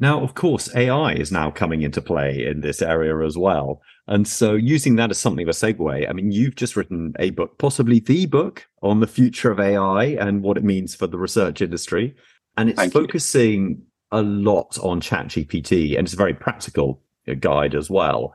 [0.00, 3.82] Now, of course, AI is now coming into play in this area as well.
[4.08, 7.30] And so, using that as something of a segue, I mean, you've just written a
[7.30, 11.18] book, possibly the book on the future of AI and what it means for the
[11.18, 12.16] research industry.
[12.56, 13.82] And it's Thank focusing you.
[14.10, 17.02] a lot on ChatGPT, and it's a very practical
[17.38, 18.32] guide as well.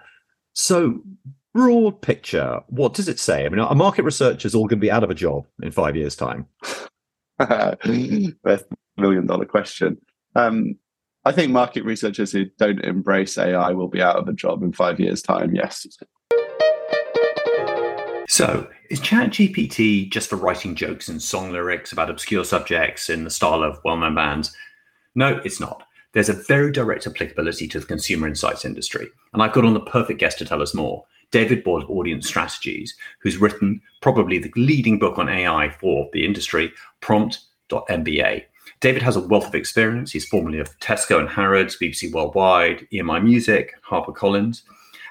[0.54, 1.02] So,
[1.55, 3.45] broad picture, what does it say?
[3.45, 5.95] I mean, are market researchers all going to be out of a job in five
[5.95, 6.45] years' time?
[7.40, 9.98] That's a million dollar question.
[10.36, 10.77] Um,
[11.28, 14.72] I think market researchers who don't embrace AI will be out of a job in
[14.72, 15.56] five years' time.
[15.56, 15.88] Yes.
[18.28, 23.32] So, is ChatGPT just for writing jokes and song lyrics about obscure subjects in the
[23.32, 24.56] style of well known bands?
[25.16, 25.84] No, it's not.
[26.14, 29.08] There's a very direct applicability to the consumer insights industry.
[29.34, 32.28] And I've got on the perfect guest to tell us more David Boyle of Audience
[32.28, 38.44] Strategies, who's written probably the leading book on AI for the industry, Prompt.mba.
[38.80, 40.11] David has a wealth of experience.
[40.11, 44.63] He's formerly of Tesco and Harrods, BBC Worldwide, EMI Music, HarperCollins.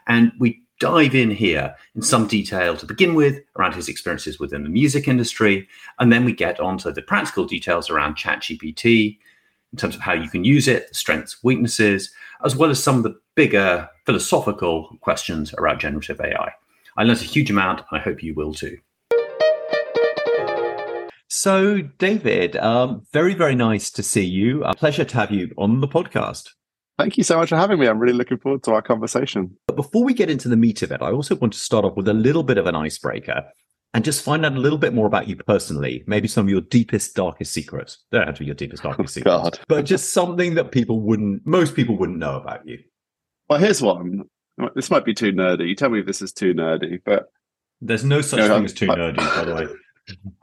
[0.06, 4.62] And we dive in here in some detail to begin with around his experiences within
[4.62, 5.69] the music industry.
[5.98, 9.19] And then we get onto the practical details around ChatGPT
[9.72, 12.12] in terms of how you can use it, strengths, weaknesses,
[12.44, 16.52] as well as some of the bigger philosophical questions around generative AI.
[16.97, 17.82] I learned a huge amount.
[17.91, 18.78] I hope you will too.
[21.45, 24.64] So, David, um, very, very nice to see you.
[24.64, 26.48] A pleasure to have you on the podcast.
[26.97, 27.87] Thank you so much for having me.
[27.87, 29.55] I'm really looking forward to our conversation.
[29.67, 31.97] But before we get into the meat of it, I also want to start off
[31.98, 33.45] with a little bit of an icebreaker
[33.92, 36.03] and just find out a little bit more about you personally.
[36.06, 37.98] Maybe some of your deepest, darkest secrets.
[38.11, 39.61] Don't have to be your deepest, darkest oh, secrets, God.
[39.69, 42.78] but just something that people wouldn't, most people wouldn't know about you.
[43.50, 44.22] Well, here's one.
[44.75, 45.69] This might be too nerdy.
[45.69, 47.25] You tell me if this is too nerdy, but
[47.83, 49.67] there's no such thing as too nerdy, by the way.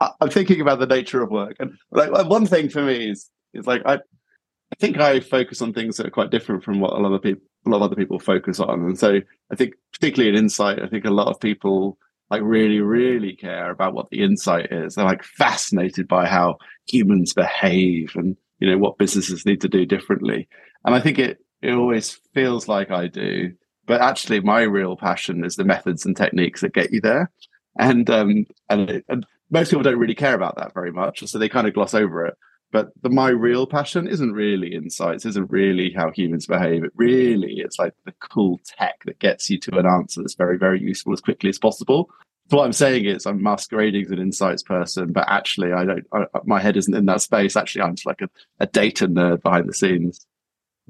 [0.00, 3.66] I'm thinking about the nature of work, and like one thing for me is is
[3.66, 6.98] like I, I think I focus on things that are quite different from what a
[6.98, 9.20] lot of people a lot of other people focus on, and so
[9.50, 11.98] I think particularly in insight, I think a lot of people
[12.30, 14.94] like really really care about what the insight is.
[14.94, 16.56] They're like fascinated by how
[16.86, 20.48] humans behave and you know what businesses need to do differently,
[20.84, 23.52] and I think it it always feels like I do,
[23.86, 27.30] but actually my real passion is the methods and techniques that get you there.
[27.78, 31.48] And um and, and most people don't really care about that very much, so they
[31.48, 32.36] kind of gloss over it.
[32.72, 36.82] But the my real passion isn't really insights, isn't really how humans behave.
[36.84, 40.56] It really it's like the cool tech that gets you to an answer that's very,
[40.56, 42.10] very useful as quickly as possible.
[42.50, 46.06] So what I'm saying is I'm masquerading as an insights person, but actually I don't.
[46.12, 47.56] I, my head isn't in that space.
[47.56, 50.26] Actually, I'm just like a, a data nerd behind the scenes.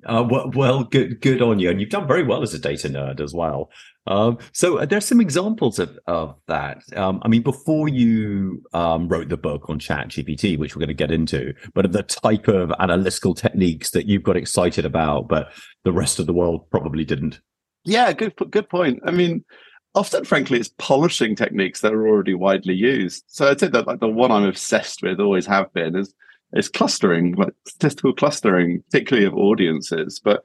[0.06, 2.88] Uh, well, well, good, good on you, and you've done very well as a data
[2.88, 3.70] nerd as well.
[4.06, 6.82] Um, so uh, there's some examples of, of that.
[6.96, 10.88] Um, I mean, before you um, wrote the book on Chat GPT, which we're going
[10.88, 15.28] to get into, but of the type of analytical techniques that you've got excited about,
[15.28, 15.52] but
[15.84, 17.40] the rest of the world probably didn't.
[17.84, 19.00] Yeah, good, good point.
[19.06, 19.44] I mean,
[19.94, 23.24] often, frankly, it's polishing techniques that are already widely used.
[23.28, 26.14] So I'd say that like the one I'm obsessed with, always have been, is
[26.54, 30.20] is clustering, like statistical clustering, particularly of audiences.
[30.22, 30.44] But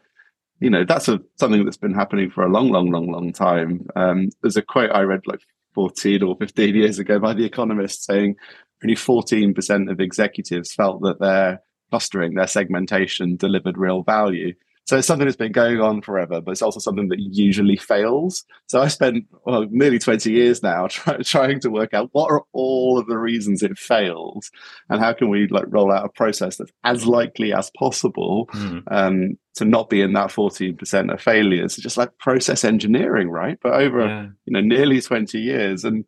[0.60, 3.88] you know, that's a, something that's been happening for a long, long, long, long time.
[3.96, 5.42] Um, there's a quote I read like
[5.76, 8.36] 14 or 15 years ago by The Economist saying
[8.84, 14.54] only 14% of executives felt that their clustering, their segmentation delivered real value.
[14.88, 18.46] So it's something that's been going on forever, but it's also something that usually fails.
[18.68, 22.44] So I spent well, nearly 20 years now try, trying to work out what are
[22.54, 24.50] all of the reasons it fails
[24.90, 28.82] and how can we like roll out a process that's as likely as possible mm.
[28.90, 31.74] um, to not be in that 14% of failures.
[31.74, 33.58] It's just like process engineering, right?
[33.62, 34.28] But over, yeah.
[34.46, 35.84] you know, nearly 20 years.
[35.84, 36.06] And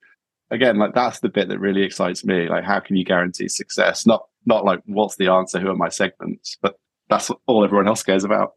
[0.52, 2.48] again, like that's the bit that really excites me.
[2.48, 4.06] Like, how can you guarantee success?
[4.06, 5.60] Not, not like what's the answer?
[5.60, 6.58] Who are my segments?
[6.62, 6.76] But
[7.10, 8.54] that's all everyone else cares about.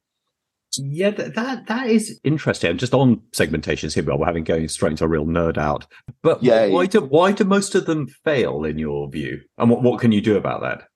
[0.79, 2.79] Yeah, that, that that is interesting.
[2.79, 5.87] Just on segmentations here, we're having going straight into a real nerd out.
[6.23, 9.43] But yeah, why do why do most of them fail in your view?
[9.59, 10.89] And what, what can you do about that?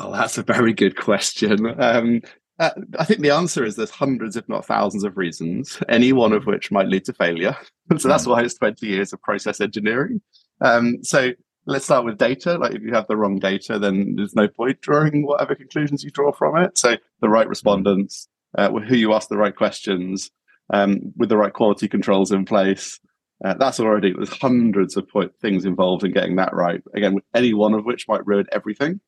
[0.00, 1.80] Oh, that's a very good question.
[1.80, 2.22] Um,
[2.58, 6.32] uh, I think the answer is there's hundreds, if not thousands, of reasons, any one
[6.32, 7.56] of which might lead to failure.
[7.98, 8.30] so that's hmm.
[8.30, 10.20] why it's 20 years of process engineering.
[10.60, 11.32] Um, so
[11.66, 12.58] let's start with data.
[12.58, 16.10] Like if you have the wrong data, then there's no point drawing whatever conclusions you
[16.10, 16.76] draw from it.
[16.76, 20.30] So the right respondents, uh, who you ask the right questions
[20.72, 22.98] um, with the right quality controls in place.
[23.44, 26.82] Uh, that's already there's hundreds of point, things involved in getting that right.
[26.94, 29.00] Again, any one of which might ruin everything.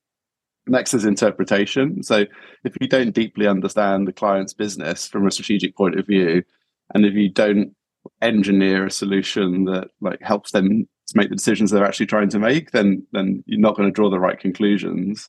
[0.67, 2.03] Next is interpretation.
[2.03, 2.25] So
[2.65, 6.45] if you don't deeply understand the client's business from a strategic point of view,
[6.95, 7.75] and if you don't
[8.21, 12.39] engineer a solution that like helps them to make the decisions they're actually trying to
[12.39, 15.29] make, then then you're not going to draw the right conclusions.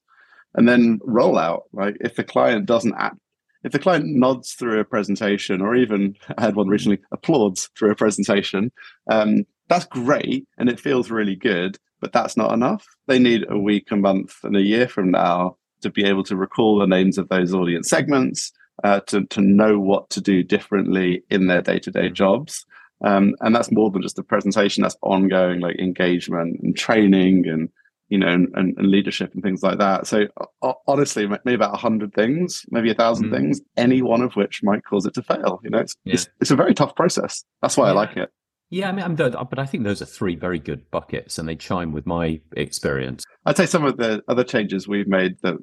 [0.55, 1.63] And then rollout.
[1.73, 3.17] Like if the client doesn't act
[3.63, 7.91] if the client nods through a presentation, or even I had one recently applauds through
[7.91, 8.71] a presentation,
[9.09, 12.85] um, that's great and it feels really good, but that's not enough.
[13.07, 16.35] They need a week, a month, and a year from now to be able to
[16.35, 18.51] recall the names of those audience segments,
[18.83, 22.65] uh, to, to know what to do differently in their day to day jobs.
[23.03, 27.69] Um, and that's more than just a presentation, that's ongoing like engagement and training and
[28.09, 30.07] you know, and, and, leadership and things like that.
[30.07, 30.27] So
[30.61, 33.37] uh, honestly, maybe about a hundred things, maybe a thousand mm.
[33.37, 35.59] things, any one of which might cause it to fail.
[35.63, 36.13] You know, it's, yeah.
[36.13, 37.43] it's, it's, a very tough process.
[37.61, 37.91] That's why yeah.
[37.91, 38.29] I like it.
[38.69, 41.55] Yeah, I mean, I'm, but I think those are three very good buckets, and they
[41.55, 43.23] chime with my experience.
[43.45, 45.57] I'd say some of the other changes we've made that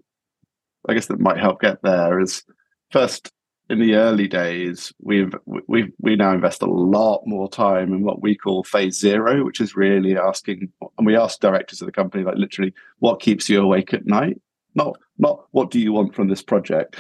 [0.89, 2.45] I guess that might help get there is
[2.91, 3.31] first
[3.71, 8.21] in the early days we've we we now invest a lot more time in what
[8.21, 12.25] we call phase zero, which is really asking, and we ask directors of the company
[12.25, 14.41] like literally, what keeps you awake at night?
[14.75, 16.97] Not not what do you want from this project,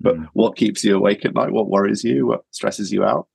[0.00, 0.26] but mm.
[0.32, 1.52] what keeps you awake at night?
[1.52, 2.26] What worries you?
[2.26, 3.28] What stresses you out?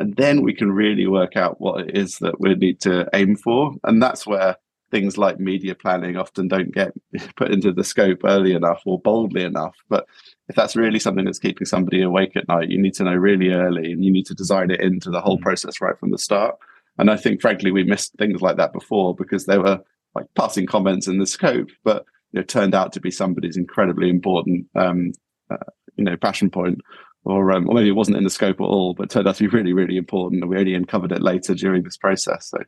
[0.00, 3.36] and then we can really work out what it is that we need to aim
[3.36, 4.56] for and that's where
[4.90, 6.92] things like media planning often don't get
[7.36, 10.06] put into the scope early enough or boldly enough but
[10.48, 13.50] if that's really something that's keeping somebody awake at night you need to know really
[13.50, 15.42] early and you need to design it into the whole mm.
[15.42, 16.56] process right from the start
[16.98, 19.78] and i think frankly we missed things like that before because they were
[20.14, 24.08] like passing comments in the scope but you know turned out to be somebody's incredibly
[24.08, 25.12] important um,
[25.50, 25.56] uh,
[25.96, 26.80] you know passion point
[27.28, 29.44] or um, or maybe it wasn't in the scope at all, but turned out to
[29.44, 32.48] be really, really important, and we only uncovered it later during this process.
[32.48, 32.58] So,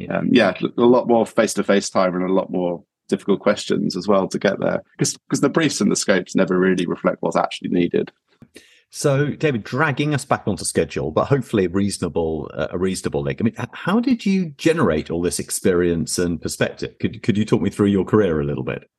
[0.00, 3.40] yeah, um, yeah a lot more face to face time and a lot more difficult
[3.40, 6.86] questions as well to get there, because because the briefs and the scopes never really
[6.86, 8.10] reflect what's actually needed.
[8.92, 13.40] So, David, dragging us back onto schedule, but hopefully a reasonable, uh, a reasonable link.
[13.40, 16.98] I mean, how did you generate all this experience and perspective?
[16.98, 18.90] Could could you talk me through your career a little bit?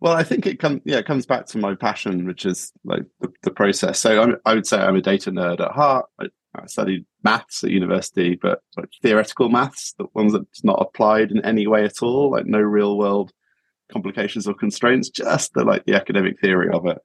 [0.00, 3.04] Well, I think it comes yeah it comes back to my passion, which is like
[3.20, 3.98] the, the process.
[4.00, 6.06] So I'm, i would say I'm a data nerd at heart.
[6.20, 11.30] I, I studied maths at university, but like theoretical maths, the ones that's not applied
[11.30, 13.32] in any way at all, like no real world
[13.90, 16.98] complications or constraints, just the like the academic theory of it.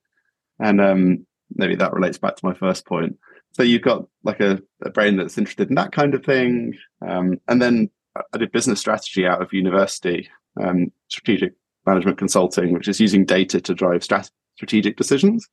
[0.59, 3.17] And um, maybe that relates back to my first point.
[3.53, 6.73] So you've got like a, a brain that's interested in that kind of thing,
[7.07, 7.89] um, and then
[8.33, 10.29] I did business strategy out of university,
[10.61, 11.53] um, strategic
[11.85, 15.47] management consulting, which is using data to drive strat- strategic decisions.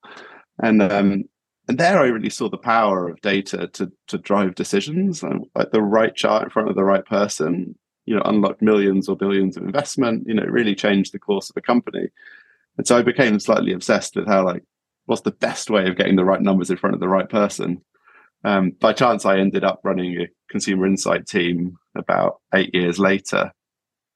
[0.63, 1.25] And um,
[1.69, 5.23] and there I really saw the power of data to to drive decisions.
[5.23, 9.17] Like the right chart in front of the right person, you know, unlocked millions or
[9.17, 10.27] billions of investment.
[10.27, 12.09] You know, really changed the course of a company.
[12.77, 14.63] And so I became slightly obsessed with how like
[15.07, 17.83] what's the best way of getting the right numbers in front of the right person.
[18.45, 23.53] Um, by chance, I ended up running a consumer insight team about eight years later.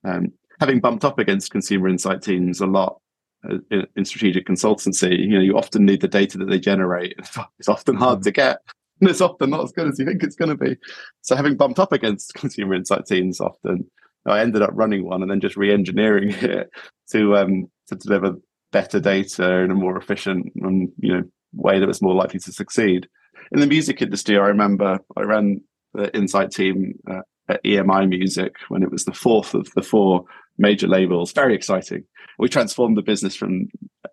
[0.05, 3.01] Um, having bumped up against consumer insight teams a lot
[3.45, 7.15] in, in, strategic consultancy, you know, you often need the data that they generate.
[7.59, 8.59] It's often hard to get,
[9.01, 10.77] and it's often not as good as you think it's going to be.
[11.23, 13.89] So, having bumped up against consumer insight teams, often
[14.27, 16.71] I ended up running one and then just re-engineering it
[17.13, 18.37] to um, to deliver
[18.71, 21.23] better data in a more efficient and you know
[21.55, 23.09] way that was more likely to succeed.
[23.53, 25.63] In the music industry, I remember I ran
[25.95, 30.25] the insight team uh, at EMI Music when it was the fourth of the four
[30.59, 31.33] major labels.
[31.33, 32.05] Very exciting.
[32.39, 33.69] We transformed the business from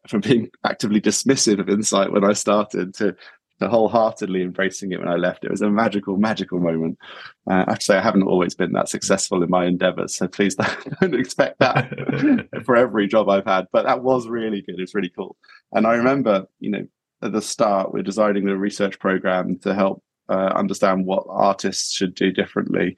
[0.08, 3.16] from being actively dismissive of insight when I started to
[3.60, 5.46] to wholeheartedly embracing it when I left.
[5.46, 6.98] It was a magical, magical moment.
[7.50, 10.28] Uh, I have to say, I haven't always been that successful in my endeavors, so
[10.28, 10.56] please
[11.02, 11.90] don't, expect that
[12.66, 13.68] for every job I've had.
[13.72, 14.80] But that was really good.
[14.80, 15.38] It's really cool.
[15.72, 16.86] And I remember, you know,
[17.22, 22.14] at the start, we're designing the research program to help uh, understand what artists should
[22.14, 22.98] do differently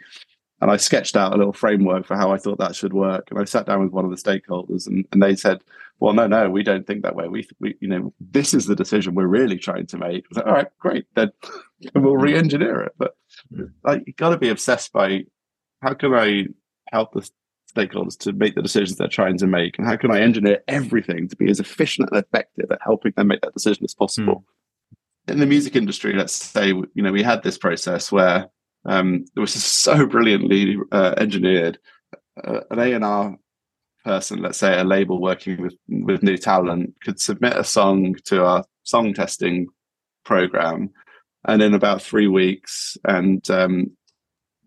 [0.60, 3.28] and I sketched out a little framework for how I thought that should work.
[3.30, 5.62] And I sat down with one of the stakeholders, and, and they said,
[6.00, 7.28] "Well, no, no, we don't think that way.
[7.28, 10.38] We, we, you know, this is the decision we're really trying to make." I was
[10.38, 11.32] like, "All right, great, then
[11.96, 13.16] we'll re-engineer it." But
[13.84, 15.26] like, you got to be obsessed by
[15.82, 16.48] how can I
[16.92, 17.30] help the
[17.76, 21.28] stakeholders to make the decisions they're trying to make, and how can I engineer everything
[21.30, 24.44] to be as efficient and effective at helping them make that decision as possible.
[25.28, 25.34] Mm.
[25.34, 28.50] In the music industry, let's say, you know, we had this process where
[28.86, 31.80] um, it was so brilliantly uh, engineered.
[32.44, 33.36] Uh, an A and R
[34.06, 38.46] person, let's say a label working with with new talent, could submit a song to
[38.46, 39.68] our song testing
[40.24, 40.90] program,
[41.46, 43.92] and in about three weeks, and um,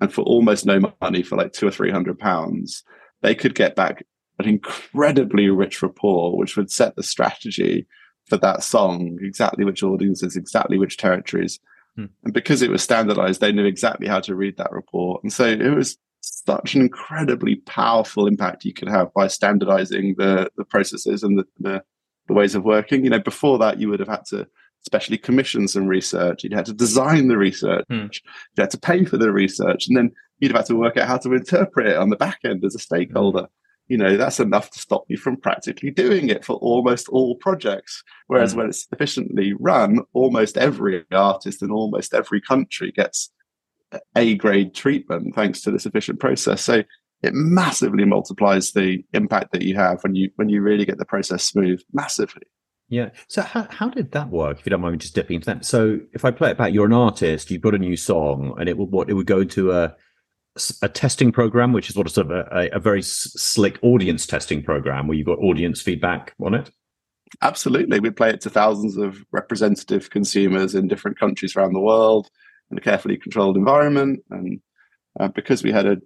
[0.01, 2.83] and for almost no money, for like two or three hundred pounds,
[3.23, 4.05] they could get back
[4.39, 7.87] an incredibly rich report, which would set the strategy
[8.27, 11.61] for that song, exactly which audiences, exactly which territories,
[12.01, 12.13] Hmm.
[12.25, 15.23] And because it was standardized, they knew exactly how to read that report.
[15.23, 20.51] And so it was such an incredibly powerful impact you could have by standardizing the,
[20.57, 21.83] the processes and the, the,
[22.29, 23.05] the ways of working.
[23.05, 24.47] You know, before that, you would have had to
[24.83, 26.43] specially commission some research.
[26.43, 27.85] You'd had to design the research.
[27.89, 28.07] Hmm.
[28.57, 31.09] You had to pay for the research, and then you'd have had to work out
[31.09, 33.47] how to interpret it on the back end as a stakeholder.
[33.91, 38.03] You know, that's enough to stop you from practically doing it for almost all projects.
[38.29, 38.59] Whereas Hmm.
[38.59, 43.31] when it's efficiently run, almost every artist in almost every country gets
[44.15, 46.63] A grade treatment thanks to this efficient process.
[46.63, 46.85] So
[47.23, 51.05] it massively multiplies the impact that you have when you when you really get the
[51.05, 52.47] process smooth massively.
[52.89, 53.11] Yeah.
[53.29, 54.61] So how, how did that work?
[54.61, 55.65] If you don't mind me just dipping into that.
[55.65, 58.69] So if I play it back, you're an artist, you've got a new song, and
[58.69, 59.97] it would what it would go into a
[60.83, 64.63] a testing program, which is what a sort of a, a very slick audience testing
[64.63, 66.71] program where you've got audience feedback on it.
[67.43, 68.01] Absolutely.
[68.01, 72.29] We play it to thousands of representative consumers in different countries around the world
[72.71, 74.25] in a carefully controlled environment.
[74.31, 74.61] And
[75.19, 76.03] uh, because we had an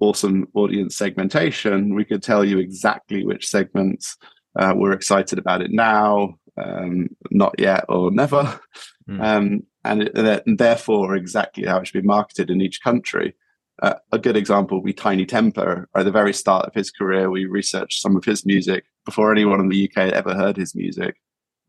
[0.00, 4.16] awesome audience segmentation, we could tell you exactly which segments
[4.58, 8.58] uh, were excited about it now, um, not yet, or never.
[9.06, 9.20] Hmm.
[9.20, 13.34] Um, and, it, and therefore, exactly how it should be marketed in each country.
[13.82, 15.86] A good example would be Tinie Tempah.
[15.96, 19.58] At the very start of his career, we researched some of his music before anyone
[19.58, 21.16] in the UK had ever heard his music,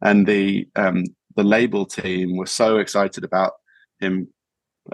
[0.01, 3.53] and the um, the label team were so excited about
[3.99, 4.27] him,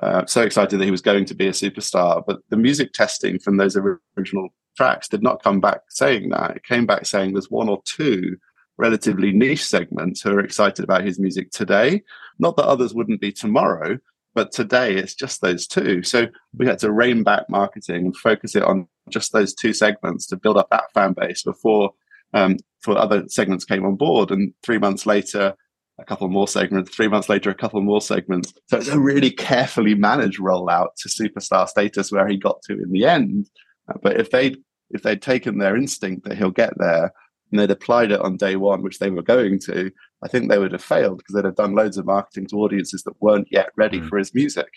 [0.01, 2.23] uh, so excited that he was going to be a superstar.
[2.25, 6.55] But the music testing from those original tracks did not come back saying that.
[6.57, 8.37] It came back saying there's one or two
[8.77, 12.01] relatively niche segments who are excited about his music today.
[12.39, 13.97] Not that others wouldn't be tomorrow,
[14.33, 16.03] but today it's just those two.
[16.03, 20.25] So we had to rein back marketing and focus it on just those two segments
[20.27, 21.91] to build up that fan base before
[22.33, 24.31] um, for other segments came on board.
[24.31, 25.53] And three months later,
[25.99, 26.89] a couple more segments.
[26.89, 28.53] Three months later, a couple more segments.
[28.67, 32.91] So it's a really carefully managed rollout to superstar status where he got to in
[32.91, 33.49] the end.
[34.01, 34.57] But if they'd
[34.91, 37.13] if they'd taken their instinct that he'll get there
[37.51, 39.91] and they'd applied it on day one, which they were going to,
[40.23, 43.03] I think they would have failed because they'd have done loads of marketing to audiences
[43.03, 44.09] that weren't yet ready Mm.
[44.09, 44.69] for his music.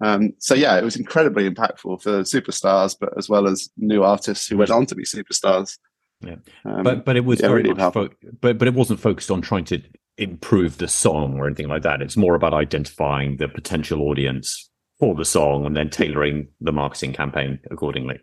[0.00, 4.48] Um, so yeah, it was incredibly impactful for superstars, but as well as new artists
[4.48, 5.78] who went on to be superstars.
[6.20, 6.36] Yeah.
[6.64, 8.08] Um, but but it was yeah, very really much fo-
[8.40, 9.80] but but it wasn't focused on trying to
[10.18, 12.02] improve the song or anything like that.
[12.02, 17.12] It's more about identifying the potential audience for the song and then tailoring the marketing
[17.12, 18.20] campaign accordingly.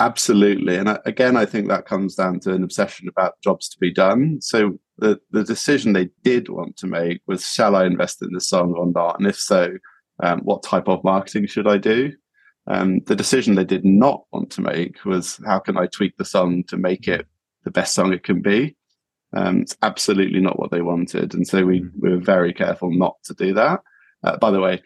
[0.00, 0.76] Absolutely.
[0.76, 3.92] And I, again, I think that comes down to an obsession about jobs to be
[3.92, 4.40] done.
[4.40, 8.40] So the, the decision they did want to make was, shall I invest in the
[8.40, 9.20] song or not?
[9.20, 9.68] And if so,
[10.22, 12.14] um, what type of marketing should I do?
[12.66, 16.24] Um, the decision they did not want to make was, how can I tweak the
[16.24, 17.26] song to make it
[17.64, 18.76] the best song it can be?
[19.34, 21.34] Um, it's absolutely not what they wanted.
[21.34, 23.82] And so we, we were very careful not to do that.
[24.24, 24.82] Uh, by the way,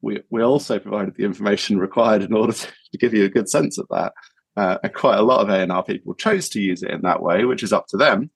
[0.00, 3.50] we, we also provided the information required in order to, to give you a good
[3.50, 4.14] sense of that.
[4.56, 7.44] Uh, and quite a lot of A&R people chose to use it in that way,
[7.44, 8.30] which is up to them.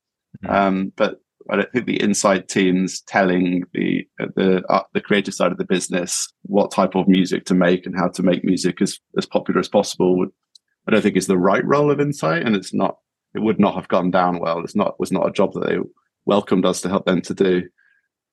[0.45, 0.51] Mhm.
[0.51, 1.21] Um, but
[1.51, 5.65] I don't think the insight teams telling the the uh, the creative side of the
[5.65, 9.61] business what type of music to make and how to make music as as popular
[9.61, 10.31] as possible would
[10.89, 12.97] I don't think is the right role of insight, and it's not.
[13.35, 14.61] It would not have gone down well.
[14.61, 15.79] It's not was not a job that they
[16.25, 17.69] welcomed us to help them to do.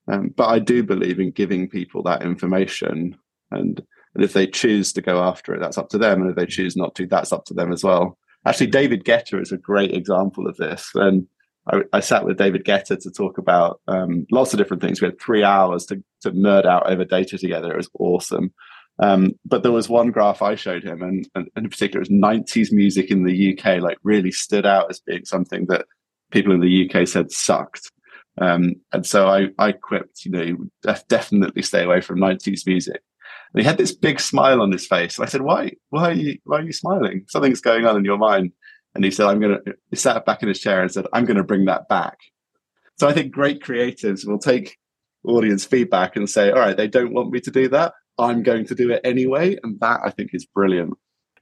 [0.08, 3.18] Um, but I do believe in giving people that information,
[3.51, 3.84] and,
[4.15, 6.22] and if they choose to go after it, that's up to them.
[6.22, 8.17] And if they choose not to, that's up to them as well.
[8.45, 10.89] Actually, David Guetta is a great example of this.
[10.95, 11.27] And
[11.67, 15.01] I, I sat with David Guetta to talk about um, lots of different things.
[15.01, 17.74] We had three hours to, to nerd out over data together.
[17.74, 18.53] It was awesome.
[19.00, 22.17] Um, but there was one graph I showed him, and, and, in particular, it was
[22.17, 25.86] 90s music in the UK, like really stood out as being something that
[26.31, 27.91] people in the UK said sucked.
[28.39, 33.01] Um, and so I, I quipped, you know, def- definitely stay away from 90s music.
[33.55, 35.17] And he had this big smile on his face.
[35.17, 37.24] And I said, why, why are you, why are you smiling?
[37.29, 38.51] Something's going on in your mind.
[38.93, 41.43] And he said, I'm to, he sat back in his chair and said, I'm to
[41.43, 42.17] bring that back.
[43.00, 44.77] So I think great creatives will take
[45.25, 47.93] audience feedback and say, all right, they don't want me to do that.
[48.19, 49.57] I'm going to do it anyway.
[49.63, 50.93] And that I think is brilliant.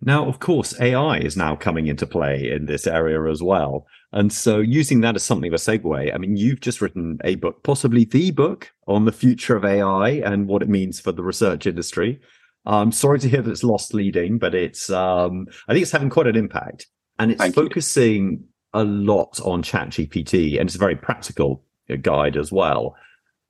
[0.05, 3.88] Now, of course, AI is now coming into play in this area as well.
[4.12, 7.36] And so using that as something of a segue, I mean, you've just written a
[7.36, 11.24] book, possibly the book on the future of AI and what it means for the
[11.24, 12.19] research industry.
[12.65, 16.10] I'm sorry to hear that it's lost leading, but it's um, I think it's having
[16.10, 16.88] quite an impact.
[17.19, 17.63] And it's Thank you.
[17.63, 18.43] focusing
[18.74, 22.95] a lot on ChatGPT, and it's a very practical uh, guide as well.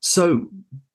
[0.02, 0.48] So,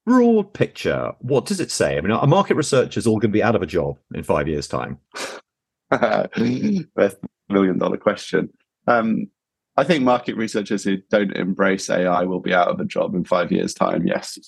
[0.04, 1.96] broad picture, what does it say?
[1.96, 4.48] I mean, are market researchers all going to be out of a job in five
[4.48, 4.98] years' time?
[5.90, 8.50] That's a million dollar question.
[8.86, 9.28] Um,
[9.76, 13.24] I think market researchers who don't embrace AI will be out of a job in
[13.24, 14.38] five years' time, yes.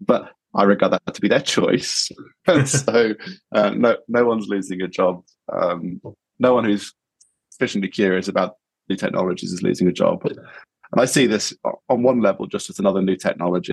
[0.00, 2.10] But I regard that to be their choice.
[2.46, 3.14] and so
[3.52, 5.22] uh, no, no one's losing a job.
[5.52, 6.00] Um,
[6.38, 6.92] no one who's
[7.50, 8.56] sufficiently curious about
[8.88, 10.24] new technologies is losing a job.
[10.24, 11.54] And I see this
[11.88, 13.72] on one level just as another new technology.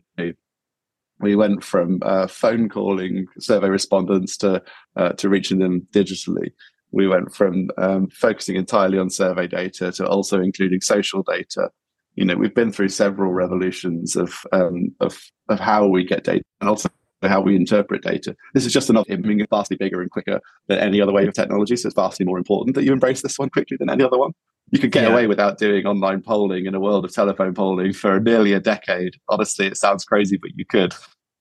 [1.19, 4.61] We went from uh, phone calling survey respondents to
[4.95, 6.51] uh, to reaching them digitally.
[6.93, 11.69] We went from um, focusing entirely on survey data to also including social data.
[12.15, 15.19] You know, we've been through several revolutions of um, of
[15.49, 16.89] of how we get data and also
[17.23, 18.35] how we interpret data.
[18.53, 21.75] This is just another imaging vastly bigger and quicker than any other way of technology.
[21.75, 24.33] So it's vastly more important that you embrace this one quickly than any other one.
[24.71, 25.09] You could get yeah.
[25.09, 29.15] away without doing online polling in a world of telephone polling for nearly a decade.
[29.29, 30.93] Honestly, it sounds crazy, but you could.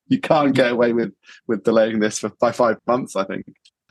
[0.07, 1.13] You can't get away with
[1.47, 3.15] with delaying this for by five months.
[3.15, 3.45] I think.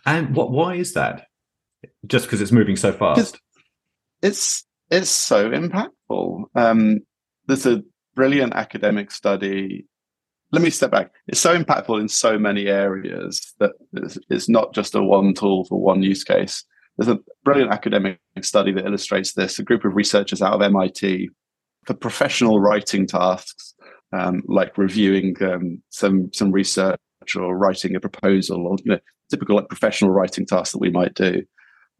[0.05, 0.51] And what?
[0.51, 1.27] Why is that?
[2.07, 3.19] Just because it's moving so fast.
[4.23, 6.45] It's it's so impactful.
[6.55, 7.01] Um,
[7.47, 7.83] there's a
[8.15, 9.87] brilliant academic study
[10.53, 11.11] let me step back.
[11.27, 13.73] It's so impactful in so many areas that
[14.29, 16.63] it's not just a one tool for one use case.
[16.97, 19.59] There's a brilliant academic study that illustrates this.
[19.59, 21.31] A group of researchers out of MIT
[21.87, 23.75] for professional writing tasks,
[24.13, 26.99] um, like reviewing um, some some research
[27.35, 31.15] or writing a proposal, or you know, typical like professional writing tasks that we might
[31.15, 31.43] do.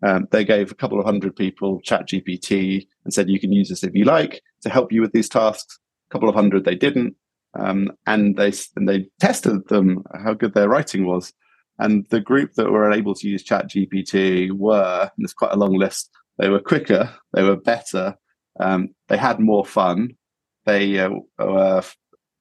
[0.03, 3.69] Um, they gave a couple of hundred people Chat GPT and said you can use
[3.69, 5.79] this if you like to help you with these tasks.
[6.11, 7.15] A couple of hundred they didn't
[7.55, 11.33] um, and they and they tested them how good their writing was.
[11.79, 15.59] And the group that were able to use Chat GPT were, and there's quite a
[15.59, 16.11] long list.
[16.39, 18.17] They were quicker, they were better,
[18.61, 20.17] um, they had more fun.
[20.65, 21.83] They uh, were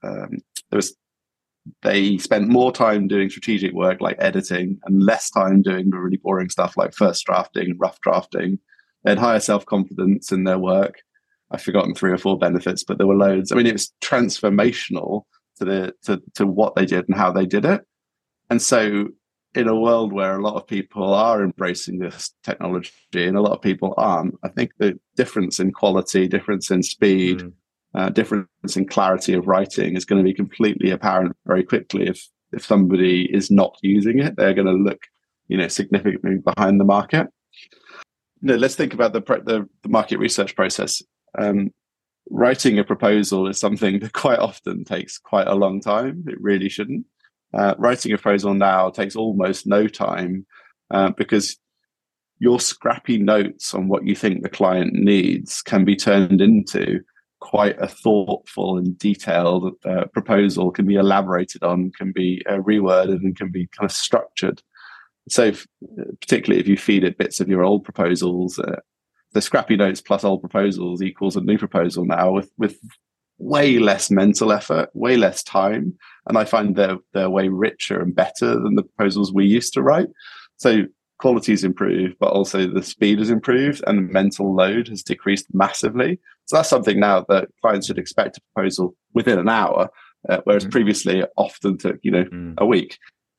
[0.03, 0.37] um,
[0.69, 0.95] there was
[1.83, 6.17] they spent more time doing strategic work like editing and less time doing the really
[6.17, 8.59] boring stuff like first drafting and rough drafting.
[9.03, 11.01] They had higher self confidence in their work.
[11.51, 13.51] I've forgotten three or four benefits, but there were loads.
[13.51, 15.23] I mean, it was transformational
[15.59, 17.81] to the to to what they did and how they did it.
[18.49, 19.07] And so,
[19.55, 23.53] in a world where a lot of people are embracing this technology and a lot
[23.53, 27.53] of people aren't, I think the difference in quality, difference in speed, mm.
[27.93, 32.07] Uh, difference in clarity of writing is going to be completely apparent very quickly.
[32.07, 35.03] If if somebody is not using it, they're going to look,
[35.47, 37.27] you know, significantly behind the market.
[38.41, 41.01] Know, let's think about the, the, the market research process
[41.37, 41.71] um,
[42.29, 46.23] writing a proposal is something that quite often takes quite a long time.
[46.27, 47.05] It really shouldn't.
[47.53, 50.45] Uh, writing a proposal now takes almost no time
[50.91, 51.57] uh, because
[52.39, 57.01] your scrappy notes on what you think the client needs can be turned into
[57.41, 63.17] quite a thoughtful and detailed uh, proposal, can be elaborated on, can be uh, reworded,
[63.17, 64.61] and can be kind of structured.
[65.27, 65.67] So, if,
[66.21, 68.79] particularly if you feed it bits of your old proposals, uh,
[69.33, 72.77] the scrappy notes plus old proposals equals a new proposal now with with
[73.37, 78.15] way less mental effort, way less time, and I find they're they're way richer and
[78.15, 80.09] better than the proposals we used to write.
[80.57, 80.85] So
[81.21, 86.19] quality's improved, but also the speed has improved and the mental load has decreased massively.
[86.45, 89.89] So that's something now that clients should expect a proposal within an hour,
[90.27, 90.71] uh, whereas mm.
[90.71, 92.55] previously often took you know mm.
[92.57, 92.97] a week.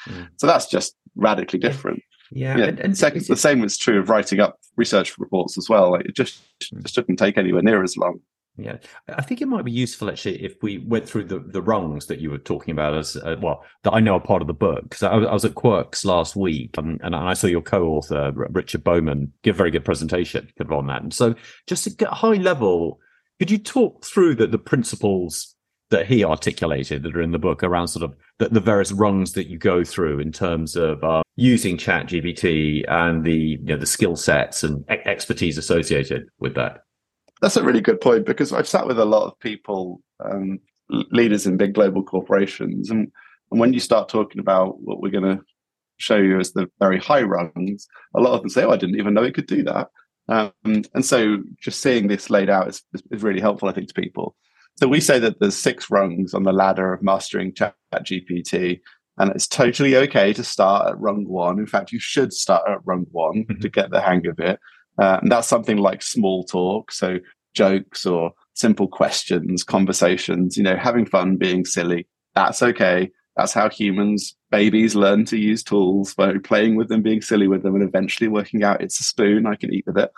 [0.09, 0.29] Mm.
[0.37, 2.03] So that's just radically different.
[2.31, 2.65] Yeah, yeah.
[2.65, 5.91] And, and second, the same was true of writing up research reports as well.
[5.91, 6.41] Like it just
[6.73, 6.83] mm.
[6.83, 8.21] just didn't take anywhere near as long.
[8.59, 8.77] Yeah,
[9.09, 12.19] I think it might be useful actually if we went through the, the rungs that
[12.19, 14.83] you were talking about as uh, well that I know are part of the book.
[14.83, 18.85] Because I, I, was at Quirks last week um, and I saw your co-author Richard
[18.85, 21.03] Bowman give a very good presentation on that.
[21.03, 21.35] And so,
[21.67, 23.01] just at a high level,
[23.39, 25.55] could you talk through the, the principles
[25.89, 29.33] that he articulated that are in the book around sort of the, the various rungs
[29.33, 33.77] that you go through in terms of uh, using chat gpt and the you know
[33.77, 36.85] the skill sets and expertise associated with that
[37.43, 40.59] that's a really good point because i've sat with a lot of people um,
[41.11, 43.11] leaders in big global corporations and,
[43.51, 45.43] and when you start talking about what we're going to
[45.99, 48.99] show you as the very high rungs a lot of them say oh i didn't
[48.99, 49.89] even know it could do that
[50.29, 53.95] um, and so just seeing this laid out is, is really helpful i think to
[53.95, 54.35] people
[54.79, 58.81] so we say that there's six rungs on the ladder of mastering Chat GPT,
[59.19, 61.59] and it's totally okay to start at rung one.
[61.59, 63.61] In fact, you should start at rung one mm-hmm.
[63.61, 64.59] to get the hang of it.
[65.01, 67.19] Uh, and that's something like small talk, so
[67.55, 70.57] jokes or simple questions, conversations.
[70.57, 72.07] You know, having fun, being silly.
[72.35, 73.11] That's okay.
[73.37, 77.63] That's how humans, babies, learn to use tools by playing with them, being silly with
[77.63, 79.47] them, and eventually working out it's a spoon.
[79.47, 80.11] I can eat with it.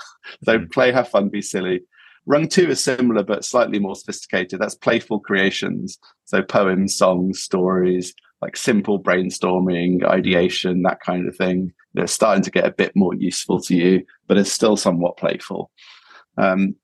[0.43, 0.69] so mm-hmm.
[0.71, 1.83] play, have fun, be silly.
[2.27, 4.61] Rung two is similar, but slightly more sophisticated.
[4.61, 5.99] That's playful creations.
[6.25, 11.73] So poems, songs, stories, like simple brainstorming, ideation, that kind of thing.
[11.93, 15.71] They're starting to get a bit more useful to you, but it's still somewhat playful.
[16.37, 16.77] Um,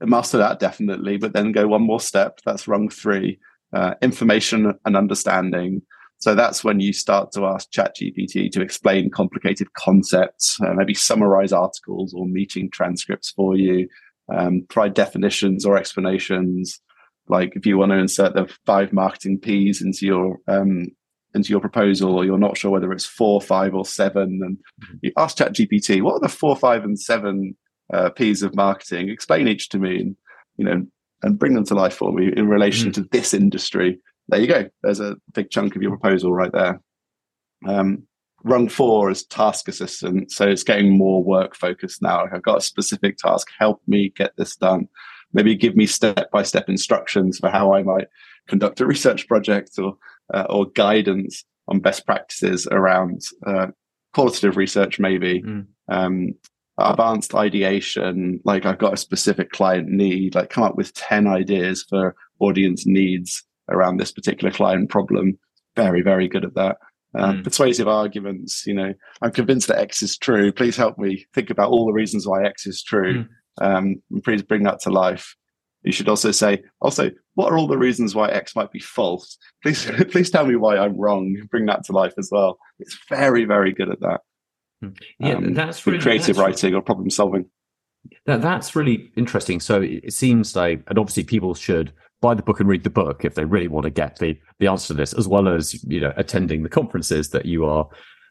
[0.00, 2.38] master that definitely, but then go one more step.
[2.44, 3.38] That's rung three,
[3.72, 5.82] uh, information and understanding.
[6.20, 11.52] So that's when you start to ask ChatGPT to explain complicated concepts, uh, maybe summarize
[11.52, 13.88] articles or meeting transcripts for you,
[14.34, 16.80] um, provide definitions or explanations.
[17.28, 20.88] Like if you want to insert the five marketing P's into your um,
[21.34, 24.58] into your proposal, or you're not sure whether it's four, five, or seven, and
[25.02, 27.54] you ask ChatGPT, what are the four, five, and seven
[27.92, 29.10] uh, P's of marketing?
[29.10, 30.16] Explain each to me, and
[30.56, 30.86] you know,
[31.22, 32.94] and bring them to life for me in relation mm.
[32.94, 34.00] to this industry.
[34.28, 34.68] There you go.
[34.82, 36.80] There's a big chunk of your proposal right there.
[37.66, 38.07] Um,
[38.44, 40.30] rung four is task assistant.
[40.30, 42.24] So it's getting more work focused now.
[42.32, 43.48] I've got a specific task.
[43.58, 44.88] Help me get this done.
[45.32, 48.06] Maybe give me step by step instructions for how I might
[48.48, 49.96] conduct a research project or
[50.32, 53.68] uh, or guidance on best practices around uh,
[54.14, 55.42] qualitative research, maybe.
[55.42, 55.66] Mm.
[55.88, 56.34] Um,
[56.78, 61.84] advanced ideation, like I've got a specific client need, like come up with 10 ideas
[61.88, 65.38] for audience needs around this particular client problem.
[65.76, 66.78] Very, very good at that.
[67.16, 67.44] Uh, mm.
[67.44, 68.92] Persuasive arguments, you know,
[69.22, 70.52] I'm convinced that X is true.
[70.52, 73.24] Please help me think about all the reasons why X is true.
[73.24, 73.28] Mm.
[73.60, 75.34] Um, and please bring that to life.
[75.82, 79.38] You should also say, also, what are all the reasons why X might be false?
[79.62, 81.36] Please, please tell me why I'm wrong.
[81.50, 82.58] Bring that to life as well.
[82.78, 84.20] It's very, very good at that.
[84.82, 84.88] Hmm.
[85.18, 87.46] Yeah, um, that's really creative that's, writing or problem solving.
[88.26, 89.60] That that's really interesting.
[89.60, 93.24] So it seems like, and obviously, people should buy the book and read the book
[93.24, 96.00] if they really want to get the the answer to this, as well as you
[96.00, 97.88] know attending the conferences that you are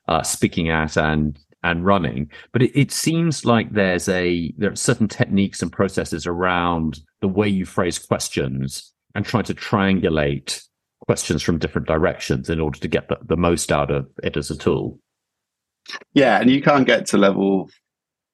[0.07, 2.31] uh, speaking at and and running.
[2.53, 7.27] But it, it seems like there's a there are certain techniques and processes around the
[7.27, 10.63] way you phrase questions and try to triangulate
[11.07, 14.51] questions from different directions in order to get the, the most out of it as
[14.51, 14.99] a tool.
[16.13, 17.69] Yeah, and you can't get to level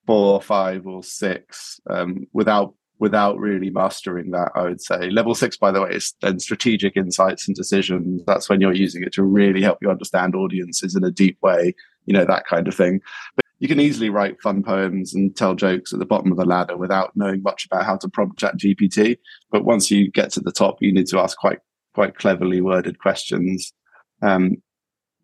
[0.05, 5.09] four, five, or six um, without without really mastering that, I would say.
[5.09, 8.21] Level six, by the way, is then strategic insights and decisions.
[8.25, 11.73] That's when you're using it to really help you understand audiences in a deep way,
[12.05, 13.01] you know, that kind of thing.
[13.35, 16.45] But you can easily write fun poems and tell jokes at the bottom of the
[16.45, 19.17] ladder without knowing much about how to prompt chat GPT.
[19.51, 21.59] But once you get to the top, you need to ask quite
[21.93, 23.73] quite cleverly worded questions.
[24.21, 24.57] Um,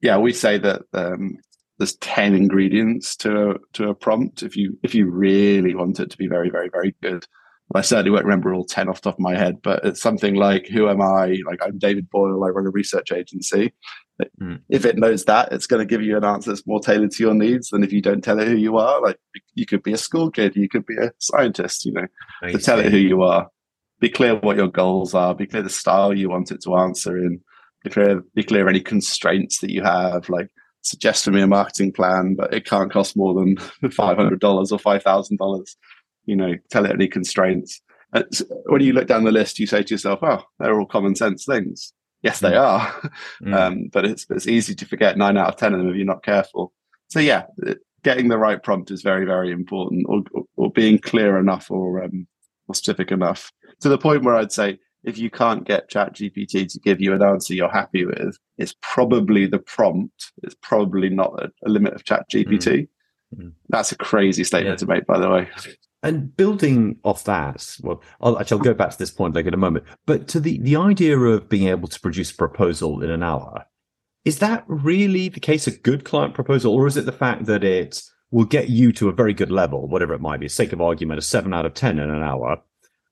[0.02, 1.38] yeah, we say that um,
[1.78, 6.12] there's 10 ingredients to a, to a prompt if you if you really want it
[6.12, 7.26] to be very very very good
[7.76, 10.36] I certainly won't remember all 10 off the top of my head, but it's something
[10.36, 11.38] like, Who am I?
[11.46, 13.74] Like, I'm David Boyle, I run a research agency.
[14.42, 14.62] Mm.
[14.70, 17.24] If it knows that, it's going to give you an answer that's more tailored to
[17.24, 19.02] your needs than if you don't tell it who you are.
[19.02, 19.18] Like,
[19.54, 22.08] you could be a school kid, you could be a scientist, you know,
[22.48, 23.48] to tell it who you are.
[24.00, 27.18] Be clear what your goals are, be clear the style you want it to answer
[27.18, 27.40] in,
[27.84, 30.28] be clear, be clear any constraints that you have.
[30.30, 30.50] Like,
[30.82, 35.76] suggest for me a marketing plan, but it can't cost more than $500 or $5,000
[36.30, 37.82] you know, tell it any constraints.
[38.66, 41.46] when you look down the list, you say to yourself, "Oh, they're all common sense
[41.46, 42.62] things." Yes, they mm.
[42.62, 43.12] are,
[43.42, 43.54] mm.
[43.54, 46.06] um, but it's it's easy to forget nine out of ten of them if you're
[46.06, 46.74] not careful.
[47.08, 47.46] So yeah,
[48.04, 50.24] getting the right prompt is very very important, or
[50.56, 52.28] or being clear enough or um,
[52.68, 56.72] or specific enough to the point where I'd say if you can't get Chat GPT
[56.72, 60.32] to give you an answer you're happy with, it's probably the prompt.
[60.44, 62.68] It's probably not a, a limit of Chat GPT.
[62.68, 62.88] Mm.
[63.38, 63.54] Mm.
[63.70, 64.86] That's a crazy statement yeah.
[64.86, 65.48] to make, by the way.
[66.02, 69.54] And building off that, well, I'll, actually, I'll go back to this point like in
[69.54, 69.86] a moment.
[70.06, 73.66] But to the the idea of being able to produce a proposal in an hour,
[74.24, 75.68] is that really the case?
[75.68, 79.10] A good client proposal, or is it the fact that it will get you to
[79.10, 81.74] a very good level, whatever it might be, sake of argument, a seven out of
[81.74, 82.62] ten in an hour,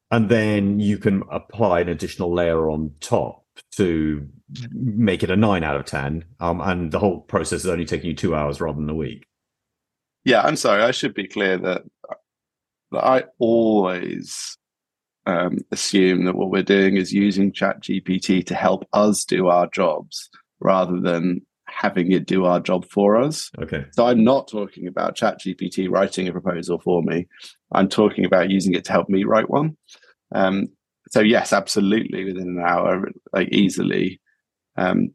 [0.09, 4.25] and then you can apply an additional layer on top to
[4.71, 8.11] make it a nine out of ten, um, and the whole process is only taking
[8.11, 9.25] you two hours rather than a week.
[10.23, 10.83] Yeah, I'm sorry.
[10.83, 11.83] I should be clear that
[12.93, 14.57] I always
[15.25, 19.67] um, assume that what we're doing is using Chat GPT to help us do our
[19.67, 23.51] jobs rather than having it do our job for us.
[23.61, 23.85] Okay.
[23.91, 27.27] So I'm not talking about Chat GPT writing a proposal for me.
[27.73, 29.77] I'm talking about using it to help me write one.
[30.33, 30.67] Um,
[31.09, 34.21] so yes, absolutely, within an hour, like easily.
[34.77, 35.11] Um,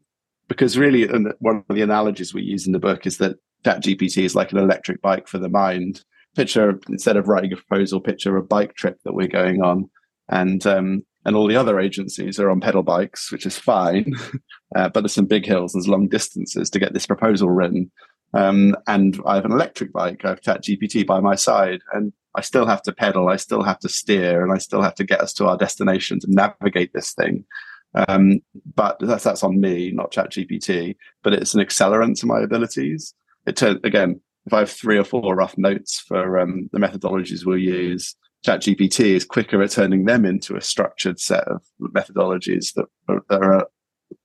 [0.47, 1.07] because really,
[1.39, 4.51] one of the analogies we use in the book is that Chat GPT is like
[4.51, 6.03] an electric bike for the mind
[6.35, 9.89] picture instead of writing a proposal, picture a bike trip that we're going on,
[10.29, 14.13] and um, and all the other agencies are on pedal bikes, which is fine,
[14.75, 17.91] uh, but there's some big hills, there's long distances to get this proposal written.
[18.33, 20.21] Um, and I have an electric bike.
[20.25, 23.29] I have Chat GPT by my side, and I still have to pedal.
[23.29, 26.19] I still have to steer, and I still have to get us to our destination
[26.21, 27.45] to navigate this thing.
[28.07, 28.39] Um,
[28.75, 30.95] but that's that's on me, not Chat GPT.
[31.21, 33.13] But it's an accelerant to my abilities.
[33.45, 37.45] It turns again if I have three or four rough notes for um, the methodologies
[37.45, 42.85] we'll use, ChatGPT is quicker at turning them into a structured set of methodologies that
[43.07, 43.67] are, that are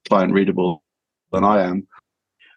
[0.08, 0.82] client readable
[1.32, 1.86] than I am.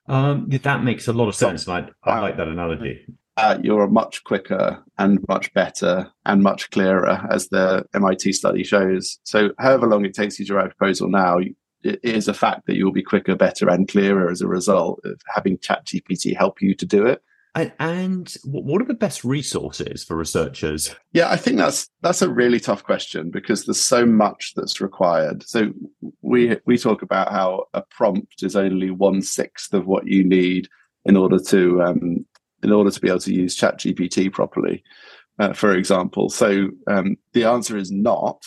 [0.07, 1.67] Um, that makes a lot of sense.
[1.67, 3.05] I, I like that analogy.
[3.37, 9.19] uh, you're much quicker and much better and much clearer, as the MIT study shows.
[9.23, 11.39] So, however long it takes you to write a proposal now,
[11.83, 15.19] it is a fact that you'll be quicker, better, and clearer as a result of
[15.33, 17.23] having ChatGPT help you to do it.
[17.53, 20.95] And, and what are the best resources for researchers?
[21.11, 25.43] Yeah, I think that's that's a really tough question because there's so much that's required.
[25.43, 25.73] So
[26.21, 30.69] we we talk about how a prompt is only one sixth of what you need
[31.03, 32.25] in order to um,
[32.63, 34.81] in order to be able to use ChatGPT properly,
[35.39, 36.29] uh, for example.
[36.29, 38.43] So um, the answer is not.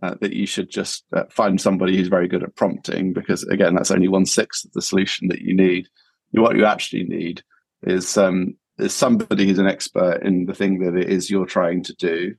[0.00, 3.74] Uh, that you should just uh, find somebody who's very good at prompting, because again,
[3.74, 5.88] that's only one sixth of the solution that you need.
[6.30, 7.42] What you actually need
[7.82, 11.82] is um, is somebody who's an expert in the thing that it is you're trying
[11.84, 12.34] to do,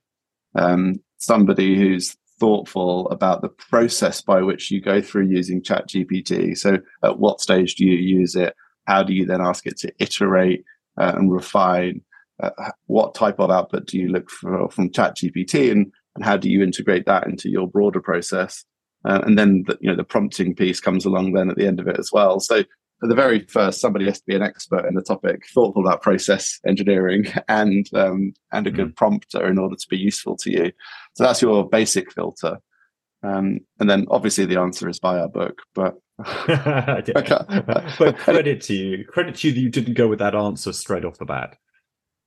[0.55, 6.57] um, somebody who's thoughtful about the process by which you go through using ChatGPT.
[6.57, 8.55] So, at what stage do you use it?
[8.85, 10.63] How do you then ask it to iterate
[10.97, 12.01] uh, and refine?
[12.41, 16.49] Uh, what type of output do you look for from ChatGPT, and and how do
[16.49, 18.63] you integrate that into your broader process?
[19.05, 21.79] Uh, and then the, you know the prompting piece comes along then at the end
[21.79, 22.39] of it as well.
[22.39, 22.63] So
[23.01, 26.01] at the very first, somebody has to be an expert in the topic, thoughtful about
[26.01, 28.95] process engineering, and um, and a good mm.
[28.95, 30.71] prompter in order to be useful to you.
[31.15, 32.57] So that's your basic filter.
[33.21, 35.95] Um, and then obviously the answer is buy our book, but
[37.99, 41.05] but credit to you, credit to you that you didn't go with that answer straight
[41.05, 41.57] off the bat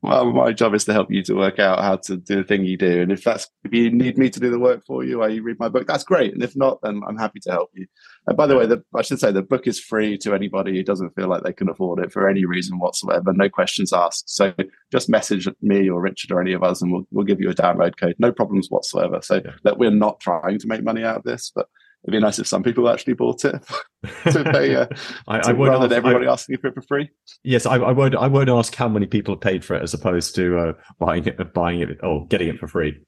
[0.02, 2.64] well, my job is to help you to work out how to do the thing
[2.64, 3.02] you do.
[3.02, 5.44] And if that's if you need me to do the work for you while you
[5.44, 6.34] read my book, that's great.
[6.34, 7.86] And if not, then I'm happy to help you.
[8.26, 10.82] And by the way, the, I should say the book is free to anybody who
[10.82, 13.32] doesn't feel like they can afford it for any reason whatsoever.
[13.32, 14.28] No questions asked.
[14.28, 14.52] So
[14.90, 17.54] just message me or Richard or any of us, and we'll we'll give you a
[17.54, 18.16] download code.
[18.18, 19.20] No problems whatsoever.
[19.22, 21.68] So that we're not trying to make money out of this, but
[22.04, 23.62] it'd be nice if some people actually bought it
[24.32, 24.74] to pay.
[24.74, 24.86] Uh,
[25.28, 27.10] I, to, I would rather ask, than everybody I, asking for it for free.
[27.42, 28.14] Yes, I, I would.
[28.14, 31.26] I would ask how many people have paid for it as opposed to uh, buying
[31.26, 32.98] it, buying it, or getting it for free.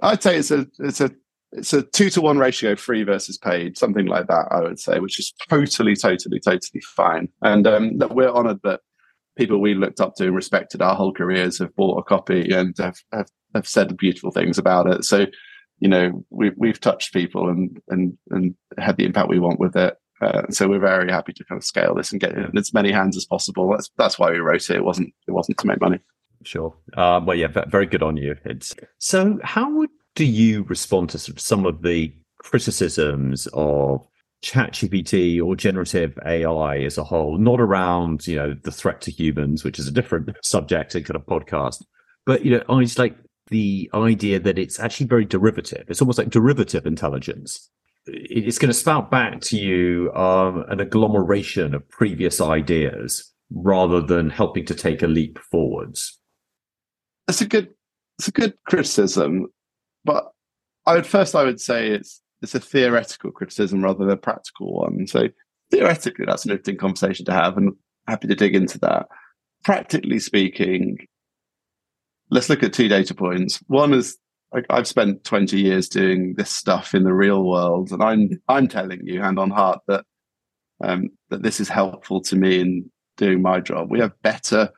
[0.00, 1.10] I'd say it's a it's a
[1.52, 4.46] it's a two to one ratio, free versus paid, something like that.
[4.50, 7.28] I would say, which is totally, totally, totally fine.
[7.42, 8.80] And um, we're honoured that
[9.36, 12.76] people we looked up to and respected our whole careers have bought a copy and
[12.78, 15.04] have, have, have said beautiful things about it.
[15.04, 15.26] So
[15.80, 19.76] you know we've we've touched people and and and had the impact we want with
[19.76, 19.96] it.
[20.20, 22.74] Uh, so we're very happy to kind of scale this and get it in as
[22.74, 23.70] many hands as possible.
[23.70, 24.76] That's that's why we wrote it.
[24.76, 25.98] It wasn't it wasn't to make money.
[26.44, 26.74] Sure.
[26.96, 28.36] Uh, well, yeah, very good on you.
[28.44, 29.38] It's so.
[29.42, 34.06] How would do you respond to sort of some of the criticisms of
[34.42, 37.38] ChatGPT or generative AI as a whole?
[37.38, 41.16] Not around you know the threat to humans, which is a different subject in kind
[41.16, 41.82] of podcast,
[42.26, 43.16] but you know, I was like
[43.50, 45.84] the idea that it's actually very derivative.
[45.88, 47.68] It's almost like derivative intelligence.
[48.06, 54.30] It's going to spout back to you um, an agglomeration of previous ideas rather than
[54.30, 56.18] helping to take a leap forwards.
[57.26, 57.68] That's a good,
[58.18, 59.46] it's a good criticism,
[60.04, 60.30] but
[60.86, 64.80] I would first I would say it's it's a theoretical criticism rather than a practical
[64.80, 65.06] one.
[65.06, 65.28] So
[65.70, 67.72] theoretically, that's an interesting conversation to have, and
[68.06, 69.06] happy to dig into that.
[69.62, 71.06] Practically speaking,
[72.30, 73.60] let's look at two data points.
[73.66, 74.16] One is
[74.52, 78.68] like I've spent 20 years doing this stuff in the real world, and I'm I'm
[78.68, 80.04] telling you, hand on heart, that
[80.82, 83.90] um, that this is helpful to me in doing my job.
[83.90, 84.70] We have better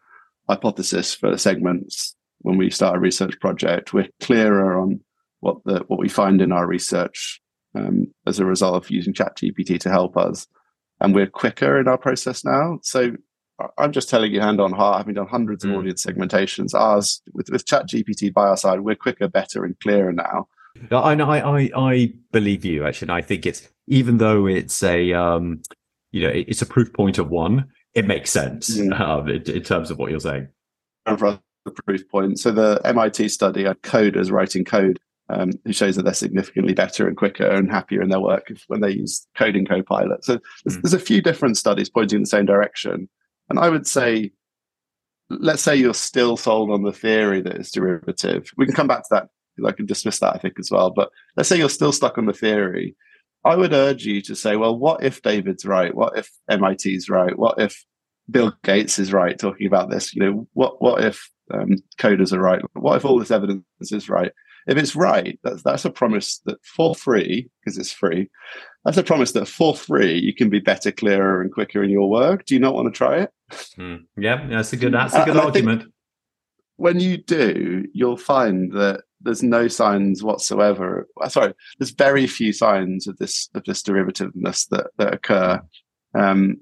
[0.48, 3.92] hypothesis for segments when we start a research project.
[3.92, 5.00] We're clearer on
[5.40, 7.40] what the what we find in our research
[7.74, 10.46] um, as a result of using ChatGPT to help us,
[11.00, 12.78] and we're quicker in our process now.
[12.82, 13.12] So
[13.78, 15.78] I'm just telling you hand on heart, having done hundreds of mm.
[15.78, 20.12] audience segmentations, ours with, with Chat GPT by our side, we're quicker, better, and clearer
[20.12, 20.48] now.
[20.90, 23.06] I I, I, I believe you actually.
[23.06, 25.62] And I think it's even though it's a, um,
[26.12, 28.98] you know, it's a proof point of one, it makes sense mm.
[28.98, 30.48] uh, in, in, terms of what you're saying.
[31.06, 34.98] And for the proof point, so the MIT study of coders writing code,
[35.28, 38.80] um, who shows that they're significantly better and quicker and happier in their work when
[38.80, 40.24] they use coding copilot.
[40.24, 40.82] So there's, mm.
[40.82, 43.08] there's a few different studies pointing in the same direction.
[43.48, 44.32] And I would say,
[45.28, 48.50] let's say you're still sold on the theory that it's derivative.
[48.56, 49.28] We can come back to that.
[49.66, 50.90] I can dismiss that, I think, as well.
[50.90, 52.96] But let's say you're still stuck on the theory.
[53.44, 55.94] I would urge you to say, well, what if David's right?
[55.94, 57.36] What if MIT's right?
[57.36, 57.84] What if
[58.30, 60.14] Bill Gates is right talking about this?
[60.14, 62.62] You know, what what if um, coders are right?
[62.74, 64.32] What if all this evidence is right?
[64.66, 68.30] If it's right, that's that's a promise that for free, because it's free,
[68.84, 72.08] that's a promise that for free you can be better, clearer, and quicker in your
[72.08, 72.44] work.
[72.44, 73.30] Do you not want to try it?
[73.76, 73.96] Hmm.
[74.16, 75.92] Yeah, that's a good that's a good uh, argument.
[76.76, 81.06] When you do, you'll find that there's no signs whatsoever.
[81.20, 85.60] Uh, sorry, there's very few signs of this of this derivativeness that that occur.
[86.14, 86.60] Um,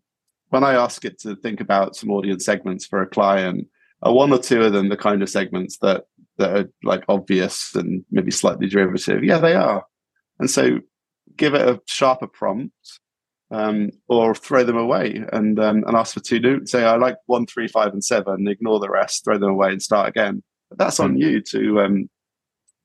[0.50, 3.68] when I ask it to think about some audience segments for a client,
[4.02, 6.04] are one or two of them the kind of segments that
[6.40, 9.22] that are like obvious and maybe slightly derivative?
[9.24, 9.85] Yeah, they are.
[10.38, 10.81] And so
[11.37, 12.74] give it a sharper prompt
[13.50, 16.66] um, or throw them away and um, and ask for two new.
[16.66, 18.46] Say I like one, three, five, and seven.
[18.48, 19.24] Ignore the rest.
[19.24, 20.42] Throw them away and start again.
[20.68, 21.18] But that's on hmm.
[21.18, 22.11] you to um,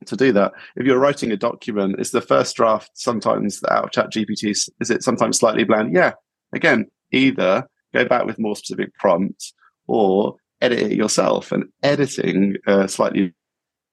[0.05, 0.53] to do that.
[0.75, 4.51] If you're writing a document, is the first draft sometimes out of Chat GPT?
[4.79, 5.93] Is it sometimes slightly bland?
[5.93, 6.13] Yeah.
[6.53, 9.53] Again, either go back with more specific prompts
[9.87, 11.51] or edit it yourself.
[11.51, 13.33] And editing a slightly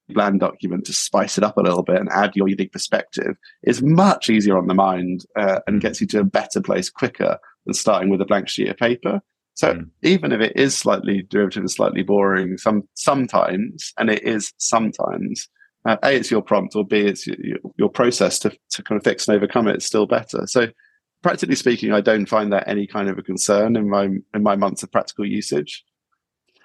[0.09, 3.83] bland document to spice it up a little bit and add your unique perspective is
[3.83, 7.75] much easier on the mind uh, and gets you to a better place quicker than
[7.75, 9.21] starting with a blank sheet of paper.
[9.55, 9.91] So mm.
[10.03, 15.49] even if it is slightly derivative and slightly boring, some sometimes, and it is sometimes,
[15.85, 19.05] uh, a it's your prompt, or b it's your, your process to to kind of
[19.05, 19.77] fix and overcome it.
[19.77, 20.47] It's still better.
[20.47, 20.69] So
[21.23, 24.57] practically speaking, I don't find that any kind of a concern in my in my
[24.57, 25.85] months of practical usage.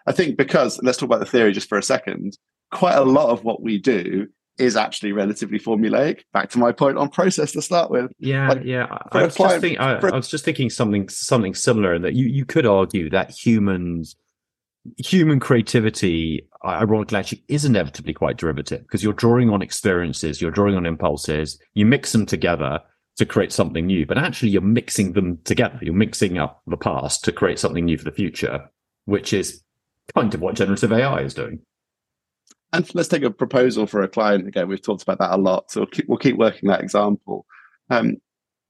[0.08, 2.38] I think because let's talk about the theory just for a second.
[2.72, 4.28] Quite a lot of what we do
[4.58, 6.22] is actually relatively formulaic.
[6.34, 8.12] Back to my point on process to start with.
[8.20, 8.88] Yeah, like, yeah.
[9.12, 12.26] I was, client, think, I, I was, just thinking something something similar in that you
[12.26, 14.16] you could argue that humans
[14.98, 20.76] human creativity ironically actually is inevitably quite derivative because you're drawing on experiences you're drawing
[20.76, 22.80] on impulses you mix them together
[23.18, 27.24] to create something new but actually you're mixing them together you're mixing up the past
[27.24, 28.70] to create something new for the future
[29.06, 29.62] which is
[30.16, 31.60] kind of what generative ai is doing
[32.74, 34.68] and let's take a proposal for a client again.
[34.68, 37.46] We've talked about that a lot, so we'll keep, we'll keep working that example.
[37.90, 38.18] Um,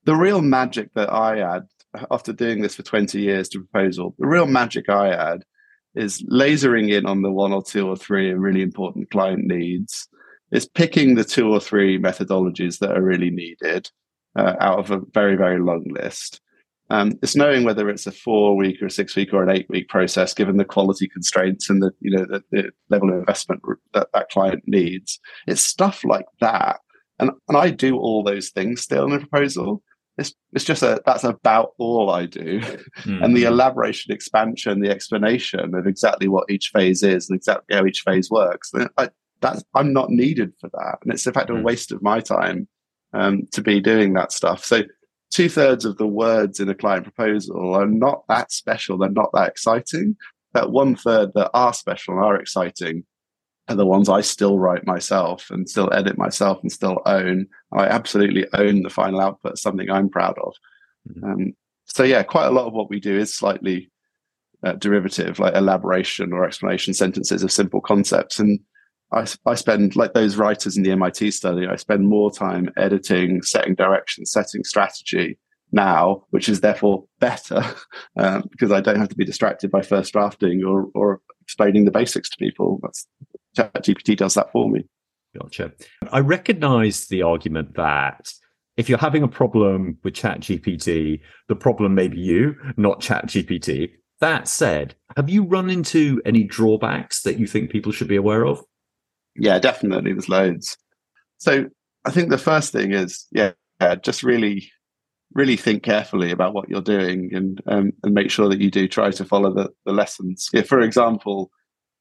[0.04, 1.64] the real magic that I add
[2.12, 5.44] after doing this for 20 years to proposal, the real magic I add
[5.96, 10.08] is lasering in on the one or two or three really important client needs,
[10.52, 13.90] is picking the two or three methodologies that are really needed
[14.38, 16.40] uh, out of a very, very long list,
[16.90, 19.70] um, it's knowing whether it's a four week or a six week or an eight
[19.70, 23.62] week process, given the quality constraints and the you know the, the level of investment
[23.94, 25.20] that that client needs.
[25.48, 26.80] It's stuff like that,
[27.20, 29.84] and and I do all those things still in a proposal.
[30.18, 33.24] It's it's just a that's about all I do, mm-hmm.
[33.24, 33.48] and the hmm.
[33.48, 38.32] elaboration, expansion, the explanation of exactly what each phase is and exactly how each phase
[38.32, 38.72] works.
[38.98, 39.10] I,
[39.42, 41.64] that's I'm not needed for that, and it's in fact a hmm.
[41.64, 42.70] waste of my time
[43.14, 44.64] um, to be doing that stuff.
[44.64, 44.84] So
[45.38, 48.98] two thirds of the words in a client proposal are not that special.
[48.98, 50.16] They're not that exciting.
[50.54, 53.06] That one third that are special and are exciting
[53.68, 57.46] are the ones I still write myself and still edit myself and still own.
[57.72, 60.56] I absolutely own the final output, something I'm proud of.
[61.08, 61.24] Mm-hmm.
[61.24, 61.54] Um,
[61.86, 63.92] so yeah, quite a lot of what we do is slightly
[64.64, 68.40] uh, derivative, like elaboration or explanation sentences of simple concepts.
[68.40, 68.60] And
[69.12, 71.68] I, I spend like those writers in the MIT study.
[71.68, 75.38] I spend more time editing, setting direction, setting strategy
[75.72, 77.64] now, which is therefore better
[78.18, 81.92] um, because I don't have to be distracted by first drafting or or explaining the
[81.92, 82.80] basics to people.
[82.82, 83.08] That's
[83.58, 84.86] ChatGPT does that for me.
[85.40, 85.72] Gotcha.
[86.12, 88.34] I recognize the argument that
[88.76, 93.92] if you're having a problem with ChatGPT, the problem may be you, not ChatGPT.
[94.20, 98.46] That said, have you run into any drawbacks that you think people should be aware
[98.46, 98.64] of?
[99.38, 100.14] Yeah, definitely.
[100.14, 100.78] There's loads.
[101.38, 101.66] So
[102.06, 103.52] I think the first thing is, yeah,
[104.02, 104.72] just really,
[105.34, 108.88] really think carefully about what you're doing and um, and make sure that you do
[108.88, 110.50] try to follow the, the lessons.
[110.54, 111.52] If, for example,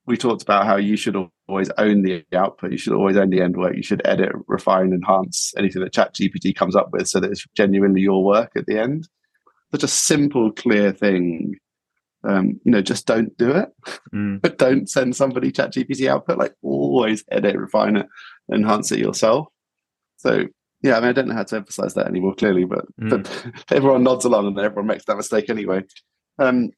[0.07, 1.17] we talked about how you should
[1.49, 2.73] always own the output.
[2.73, 3.77] You should always own the end work.
[3.77, 7.45] You should edit, refine, enhance anything that Chat GPT comes up with so that it's
[7.57, 9.09] genuinely your work at the end.
[9.73, 11.57] Such a simple, clear thing
[12.27, 13.69] um, you know, just don't do it.
[14.15, 14.41] Mm.
[14.43, 16.39] but don't send somebody chat GPT output.
[16.39, 18.07] Like always edit, refine it,
[18.53, 19.49] enhance it yourself.
[20.17, 20.47] So
[20.83, 23.11] yeah, I mean I don't know how to emphasize that anymore clearly, but mm.
[23.11, 25.83] but everyone nods along and everyone makes that mistake anyway.
[26.39, 26.71] Um,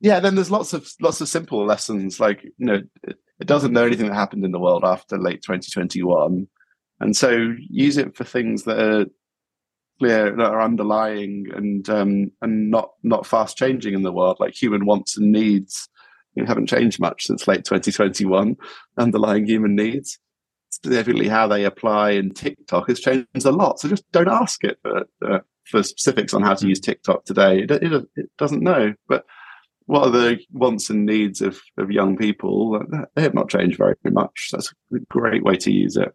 [0.00, 3.72] yeah, then there's lots of lots of simple lessons like, you know, it, it doesn't
[3.72, 6.46] know anything that happened in the world after late 2021.
[7.00, 9.06] And so use it for things that are
[9.98, 14.54] clear that are underlying and um, and not not fast changing in the world, like
[14.54, 15.88] human wants and needs.
[16.34, 18.56] You know, haven't changed much since late 2021.
[18.96, 20.18] Underlying human needs,
[20.70, 23.80] specifically how they apply in TikTok, has changed a lot.
[23.80, 27.60] So just don't ask it for uh, for specifics on how to use TikTok today.
[27.60, 29.24] It, it, it doesn't know, but
[29.86, 32.82] what are the wants and needs of, of young people?
[33.14, 34.50] They have not changed very much.
[34.52, 36.14] That's a great way to use it.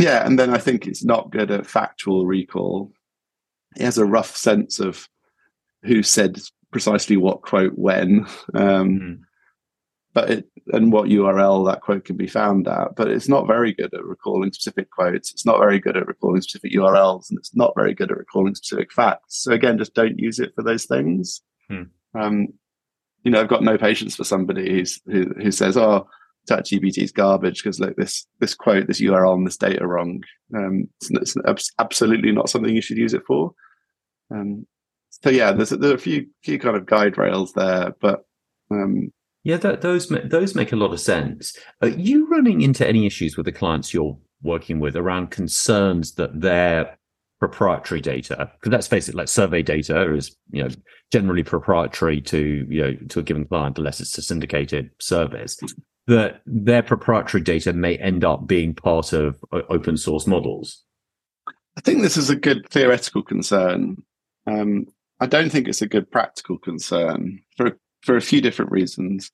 [0.00, 2.90] Yeah, and then I think it's not good at factual recall.
[3.76, 5.06] He has a rough sense of
[5.82, 6.40] who said
[6.72, 9.20] precisely what quote when, um, mm.
[10.14, 12.96] but it and what URL that quote can be found at.
[12.96, 15.32] But it's not very good at recalling specific quotes.
[15.32, 18.54] It's not very good at recalling specific URLs, and it's not very good at recalling
[18.54, 19.42] specific facts.
[19.42, 21.42] So again, just don't use it for those things.
[21.70, 21.90] Mm.
[22.14, 22.48] Um,
[23.22, 26.08] you know, I've got no patience for somebody who's, who who says, "Oh,
[26.48, 30.22] ChatGPT is garbage because like this this quote, this URL, and this data wrong."
[30.54, 33.52] Um, it's, it's, absolutely not something you should use it for.
[34.32, 34.66] Um,
[35.10, 38.24] so yeah, there's there are a few few kind of guide rails there, but
[38.70, 39.12] um,
[39.44, 41.56] yeah, that, those those make a lot of sense.
[41.82, 46.40] Are you running into any issues with the clients you're working with around concerns that
[46.40, 46.98] their
[47.40, 50.68] proprietary data, because let's face it, like survey data is you know
[51.10, 55.58] generally proprietary to you know to a given client unless it's a syndicated service.
[56.10, 60.84] That their proprietary data may end up being part of open source models.
[61.76, 64.02] I think this is a good theoretical concern.
[64.46, 64.86] Um,
[65.20, 69.30] I don't think it's a good practical concern for for a few different reasons.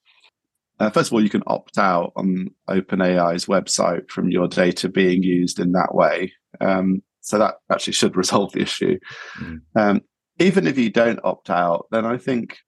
[0.79, 5.23] Uh, first of all, you can opt out on OpenAI's website from your data being
[5.23, 6.33] used in that way.
[6.61, 8.99] Um, so that actually should resolve the issue.
[9.39, 9.61] Mm.
[9.75, 10.03] Um,
[10.39, 12.59] even if you don't opt out, then I think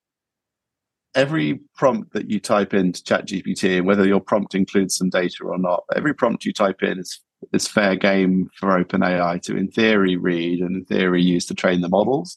[1.14, 5.58] every prompt that you type into ChatGPT, and whether your prompt includes some data or
[5.58, 7.20] not, every prompt you type in is
[7.52, 11.80] is fair game for OpenAI to, in theory, read and in theory use to train
[11.80, 12.36] the models.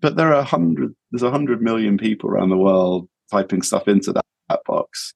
[0.00, 4.12] But there are hundred, there's a hundred million people around the world typing stuff into
[4.12, 5.14] that, that box.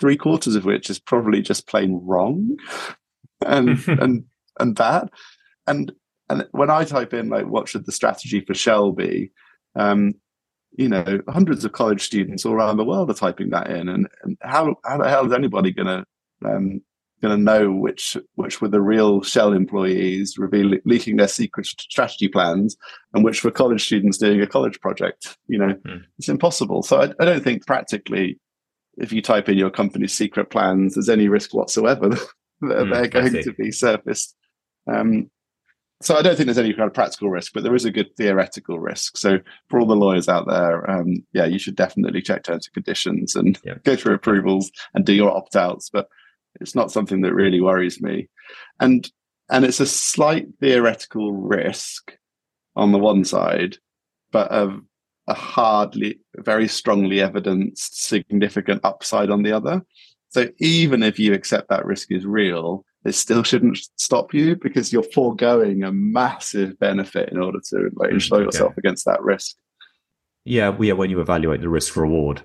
[0.00, 2.56] Three quarters of which is probably just plain wrong,
[3.46, 4.24] and and
[4.58, 5.10] and bad.
[5.66, 5.92] And
[6.28, 9.32] and when I type in like what should the strategy for Shell be,
[9.74, 10.14] um,
[10.72, 14.08] you know, hundreds of college students all around the world are typing that in, and,
[14.22, 16.04] and how how the hell is anybody going to
[16.48, 16.80] um,
[17.22, 22.28] going to know which which were the real Shell employees revealing leaking their secret strategy
[22.28, 22.76] plans,
[23.12, 25.38] and which were college students doing a college project?
[25.46, 26.02] You know, mm.
[26.18, 26.82] it's impossible.
[26.82, 28.40] So I, I, don't think practically,
[28.96, 32.18] if you type in your company's secret plans, there's any risk whatsoever that
[32.62, 34.34] mm, they're going to be surfaced.
[34.92, 35.30] Um,
[36.02, 38.14] so I don't think there's any kind of practical risk, but there is a good
[38.16, 39.16] theoretical risk.
[39.16, 39.38] So
[39.68, 43.36] for all the lawyers out there, um, yeah, you should definitely check terms and conditions
[43.36, 43.74] and yeah.
[43.84, 45.88] go through approvals and do your opt outs.
[45.90, 46.08] But
[46.60, 48.28] it's not something that really worries me,
[48.80, 49.10] and
[49.50, 52.16] and it's a slight theoretical risk
[52.74, 53.76] on the one side,
[54.30, 54.78] but a,
[55.28, 59.82] a hardly, very strongly evidenced significant upside on the other.
[60.30, 64.92] So even if you accept that risk is real, it still shouldn't stop you because
[64.92, 69.56] you're foregoing a massive benefit in order to like mm, insure yourself against that risk.
[70.44, 70.92] Yeah, yeah.
[70.92, 72.42] When you evaluate the risk reward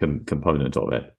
[0.00, 1.14] com- component of it,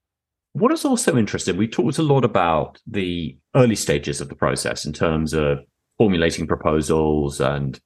[0.52, 4.84] what is also interesting, we talked a lot about the early stages of the process
[4.84, 5.60] in terms of
[5.96, 7.80] formulating proposals and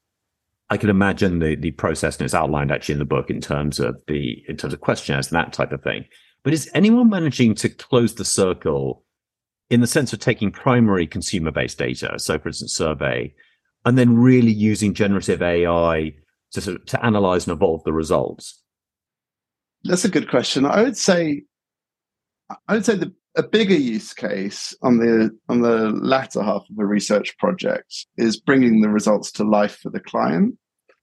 [0.68, 3.78] I can imagine the the process and it's outlined actually in the book in terms
[3.78, 6.06] of the in terms of questionnaires and that type of thing.
[6.42, 9.04] But is anyone managing to close the circle
[9.70, 13.34] in the sense of taking primary consumer based data, so for instance, survey,
[13.84, 16.12] and then really using generative AI
[16.52, 18.62] to, sort of, to analyze and evolve the results?
[19.84, 20.64] That's a good question.
[20.64, 21.44] I would say,
[22.68, 26.78] I would say the a bigger use case on the on the latter half of
[26.78, 30.56] a research project is bringing the results to life for the client.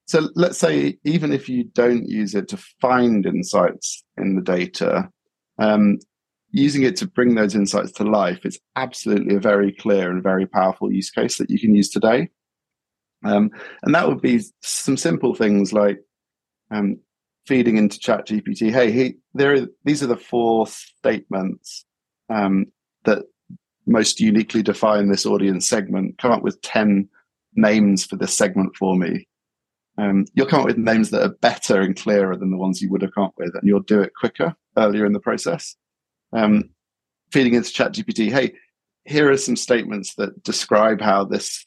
[0.05, 5.09] So let's say even if you don't use it to find insights in the data,
[5.59, 5.99] um,
[6.53, 10.45] using it to bring those insights to life is absolutely a very clear and very
[10.45, 12.29] powerful use case that you can use today.
[13.25, 13.49] Um,
[13.81, 15.99] and that would be some simple things like
[16.69, 16.99] um,
[17.47, 18.71] feeding into Chat GPT.
[18.71, 21.85] Hey, he, there are, these are the four statements
[22.29, 22.67] um,
[23.05, 23.23] that
[23.87, 26.19] most uniquely define this audience segment.
[26.19, 27.09] Come up with 10
[27.55, 29.27] names for this segment for me.
[29.97, 32.91] Um, you'll come up with names that are better and clearer than the ones you
[32.91, 35.75] would have come up with, and you'll do it quicker earlier in the process
[36.33, 36.69] um,
[37.31, 38.53] feeding into ChatGPT, hey,
[39.05, 41.65] here are some statements that describe how this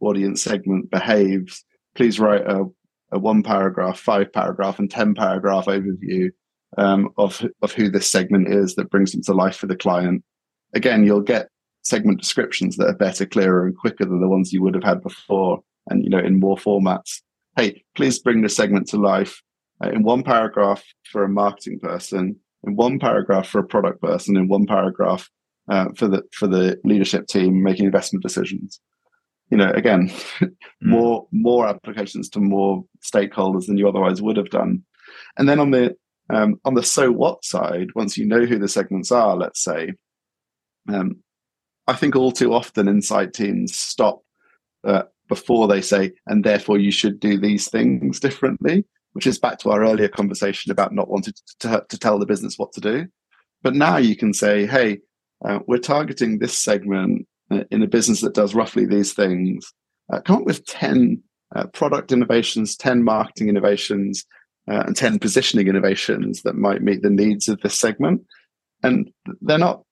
[0.00, 1.64] audience segment behaves.
[1.94, 2.64] Please write a,
[3.12, 6.30] a one paragraph, five paragraph, and 10 paragraph overview
[6.78, 10.24] um, of, of who this segment is that brings them to life for the client.
[10.74, 11.48] Again, you'll get
[11.82, 15.02] segment descriptions that are better, clearer, and quicker than the ones you would have had
[15.02, 17.20] before, and you know, in more formats.
[17.56, 19.42] Hey, please bring this segment to life
[19.82, 24.36] uh, in one paragraph for a marketing person, in one paragraph for a product person,
[24.36, 25.28] in one paragraph
[25.68, 28.80] uh, for the for the leadership team making investment decisions.
[29.50, 30.08] You know, again,
[30.40, 30.52] mm.
[30.82, 34.84] more more applications to more stakeholders than you otherwise would have done.
[35.36, 35.96] And then on the
[36.28, 39.92] um, on the so what side, once you know who the segments are, let's say,
[40.88, 41.16] um,
[41.86, 44.22] I think all too often insight teams stop
[44.84, 49.58] uh, before they say, and therefore you should do these things differently which is back
[49.58, 52.80] to our earlier conversation about not wanting to, to, to tell the business what to
[52.80, 53.06] do.
[53.62, 54.98] But now you can say, hey,
[55.44, 59.72] uh, we're targeting this segment uh, in a business that does roughly these things.
[60.12, 61.22] Uh, come up with 10
[61.54, 64.24] uh, product innovations, 10 marketing innovations
[64.70, 68.22] uh, and 10 positioning innovations that might meet the needs of this segment.
[68.82, 69.82] And they're not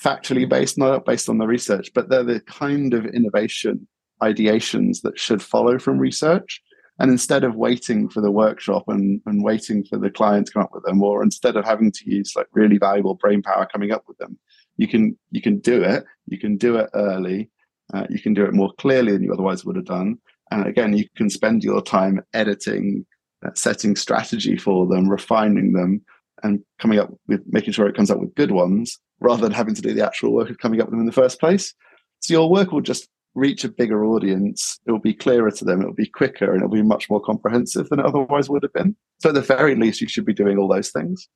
[0.00, 3.86] factually based, not based on the research, but they're the kind of innovation
[4.22, 6.62] ideations that should follow from research.
[7.02, 10.62] And instead of waiting for the workshop and, and waiting for the client to come
[10.62, 13.90] up with them, or instead of having to use like really valuable brain power coming
[13.90, 14.38] up with them,
[14.76, 16.04] you can you can do it.
[16.28, 17.50] You can do it early.
[17.92, 20.18] Uh, you can do it more clearly than you otherwise would have done.
[20.52, 23.04] And again, you can spend your time editing,
[23.44, 26.02] uh, setting strategy for them, refining them,
[26.44, 29.74] and coming up with making sure it comes up with good ones rather than having
[29.74, 31.74] to do the actual work of coming up with them in the first place.
[32.20, 34.78] So your work will just reach a bigger audience.
[34.86, 35.82] It will be clearer to them.
[35.82, 38.72] It will be quicker and it'll be much more comprehensive than it otherwise would have
[38.72, 38.96] been.
[39.20, 41.28] So at the very least, you should be doing all those things.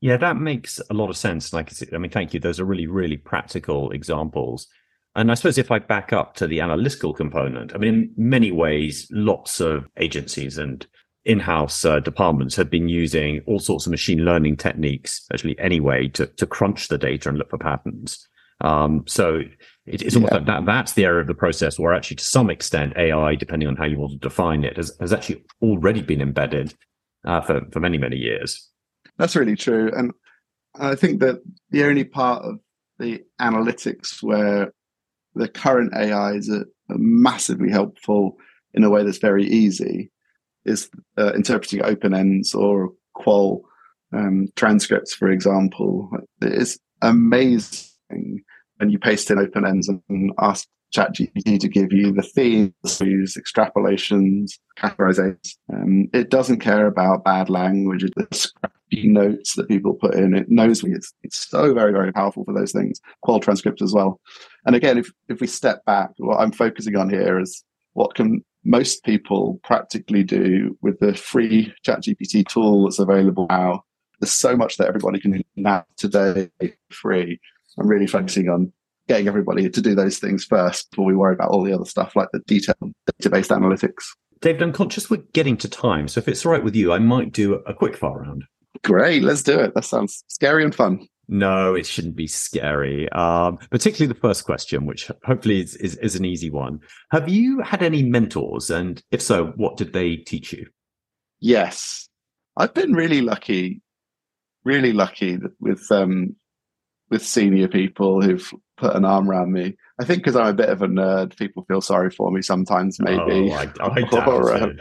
[0.00, 1.52] Yeah, that makes a lot of sense.
[1.52, 2.40] Like, I mean, thank you.
[2.40, 4.66] Those are really, really practical examples.
[5.16, 8.50] And I suppose if I back up to the analytical component, I mean, in many
[8.50, 10.84] ways, lots of agencies and
[11.24, 16.26] in-house uh, departments have been using all sorts of machine learning techniques, actually, anyway, to
[16.26, 18.28] to crunch the data and look for patterns.
[18.60, 19.42] Um, so
[19.86, 20.38] it, it's almost yeah.
[20.38, 20.64] like that.
[20.64, 23.84] That's the area of the process where, actually, to some extent, AI, depending on how
[23.84, 26.74] you want to define it, has, has actually already been embedded
[27.24, 28.68] uh, for for many many years.
[29.18, 30.12] That's really true, and
[30.78, 32.58] I think that the only part of
[32.98, 34.72] the analytics where
[35.34, 38.36] the current AIs are, massively helpful
[38.74, 40.10] in a way that's very easy
[40.66, 43.62] is uh, interpreting open ends or qual
[44.12, 46.10] um, transcripts, for example.
[46.42, 48.44] It is amazing
[48.76, 54.52] when you paste in open ends and ask ChatGPT to give you the themes, extrapolations,
[54.78, 55.56] categorizations.
[55.72, 60.36] Um, it doesn't care about bad language, the scrappy notes that people put in.
[60.36, 60.92] It knows me.
[60.92, 63.00] It's, it's so very, very powerful for those things.
[63.22, 64.20] Qual transcript as well.
[64.66, 67.64] And again, if, if we step back, what I'm focusing on here is
[67.94, 73.84] what can most people practically do with the free ChatGPT tool that's available now.
[74.20, 76.50] There's so much that everybody can do now today
[76.90, 77.40] free.
[77.78, 78.72] I'm really focusing on
[79.08, 82.16] getting everybody to do those things first before we worry about all the other stuff
[82.16, 84.04] like the detailed database analytics.
[84.40, 86.08] David, I'm conscious we're getting to time.
[86.08, 88.44] So if it's all right with you, I might do a quick fire round.
[88.82, 89.74] Great, let's do it.
[89.74, 91.06] That sounds scary and fun.
[91.28, 93.10] No, it shouldn't be scary.
[93.12, 96.80] Um, particularly the first question, which hopefully is, is, is an easy one.
[97.10, 98.68] Have you had any mentors?
[98.68, 100.66] And if so, what did they teach you?
[101.40, 102.08] Yes.
[102.56, 103.80] I've been really lucky,
[104.64, 106.36] really lucky with um,
[107.10, 109.76] with senior people who've put an arm around me.
[110.00, 112.98] I think because I'm a bit of a nerd, people feel sorry for me sometimes,
[112.98, 113.52] maybe.
[113.52, 114.72] Oh, I, I or, uh,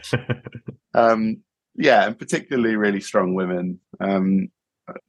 [0.94, 1.38] um,
[1.76, 4.50] yeah, and particularly really strong women um,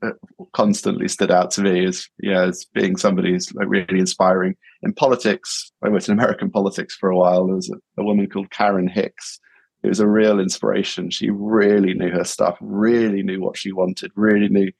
[0.03, 0.11] uh,
[0.53, 4.55] constantly stood out to me as yeah as being somebody who's like really inspiring.
[4.83, 7.47] In politics, I worked in American politics for a while.
[7.47, 9.41] There was a, a woman called Karen Hicks.
[9.83, 11.11] It was a real inspiration.
[11.11, 14.71] She really knew her stuff, really knew what she wanted, really knew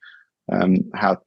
[0.51, 1.19] um, how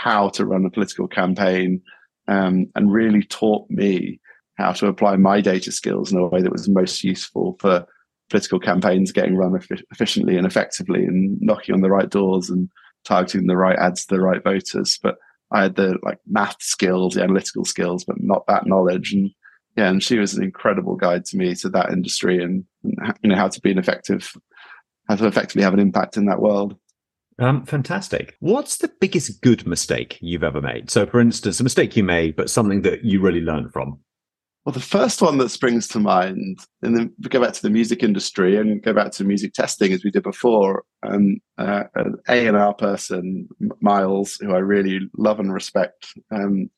[0.00, 1.82] how to run a political campaign,
[2.26, 4.18] um, and really taught me
[4.56, 7.86] how to apply my data skills in a way that was most useful for
[8.30, 9.58] political campaigns getting run
[9.90, 12.70] efficiently and effectively and knocking on the right doors and
[13.04, 14.98] targeting the right ads to the right voters.
[15.02, 15.16] But
[15.52, 19.12] I had the like math skills, the analytical skills, but not that knowledge.
[19.12, 19.30] And
[19.76, 23.30] yeah, and she was an incredible guide to me to that industry and, and you
[23.30, 24.32] know how to be an effective,
[25.08, 26.76] how to effectively have an impact in that world.
[27.40, 28.36] Um, fantastic.
[28.40, 30.90] What's the biggest good mistake you've ever made?
[30.90, 33.98] So, for instance, a mistake you made, but something that you really learned from.
[34.64, 37.70] Well, the first one that springs to mind, and then we go back to the
[37.70, 40.84] music industry and go back to music testing as we did before.
[41.02, 43.48] Um, uh, an A and R person,
[43.80, 46.68] Miles, who I really love and respect, um,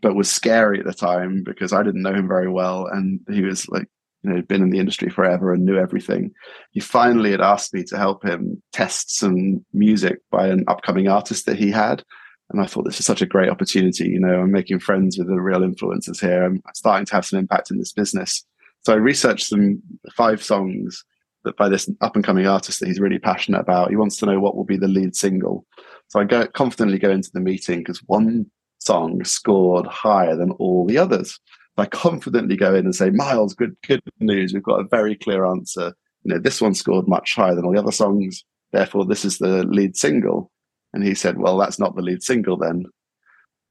[0.00, 3.42] but was scary at the time because I didn't know him very well, and he
[3.42, 3.88] was like
[4.22, 6.32] you know, had been in the industry forever and knew everything.
[6.72, 11.46] He finally had asked me to help him test some music by an upcoming artist
[11.46, 12.02] that he had.
[12.50, 14.08] And I thought this is such a great opportunity.
[14.08, 16.44] You know, I'm making friends with the real influencers here.
[16.44, 18.44] I'm starting to have some impact in this business.
[18.80, 19.82] So I researched some
[20.14, 21.04] five songs
[21.44, 23.90] that by this up and coming artist that he's really passionate about.
[23.90, 25.66] He wants to know what will be the lead single.
[26.08, 30.86] So I go confidently go into the meeting because one song scored higher than all
[30.86, 31.38] the others.
[31.78, 34.52] I confidently go in and say, Miles, good good news.
[34.52, 35.94] We've got a very clear answer.
[36.24, 38.44] You know, this one scored much higher than all the other songs.
[38.72, 40.50] Therefore, this is the lead single.
[40.92, 42.84] And he said, Well, that's not the lead single then.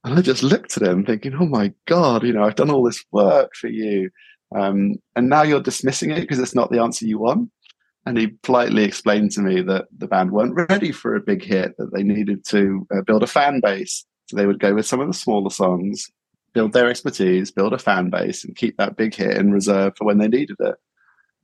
[0.03, 2.83] And I just looked at him thinking, Oh my God, you know, I've done all
[2.83, 4.09] this work for you.
[4.55, 7.49] Um, and now you're dismissing it because it's not the answer you want.
[8.05, 11.75] And he politely explained to me that the band weren't ready for a big hit,
[11.77, 14.05] that they needed to uh, build a fan base.
[14.29, 16.09] So they would go with some of the smaller songs
[16.57, 20.05] build their expertise, build a fan base, and keep that big hit in reserve for
[20.05, 20.73] when they needed it.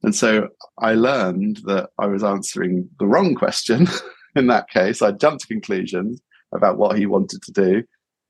[0.02, 0.50] And so
[0.80, 3.88] I learned that I was answering the wrong question
[4.36, 5.04] in that case.
[5.04, 6.20] I jumped to conclusions
[6.52, 7.84] about what he wanted to do.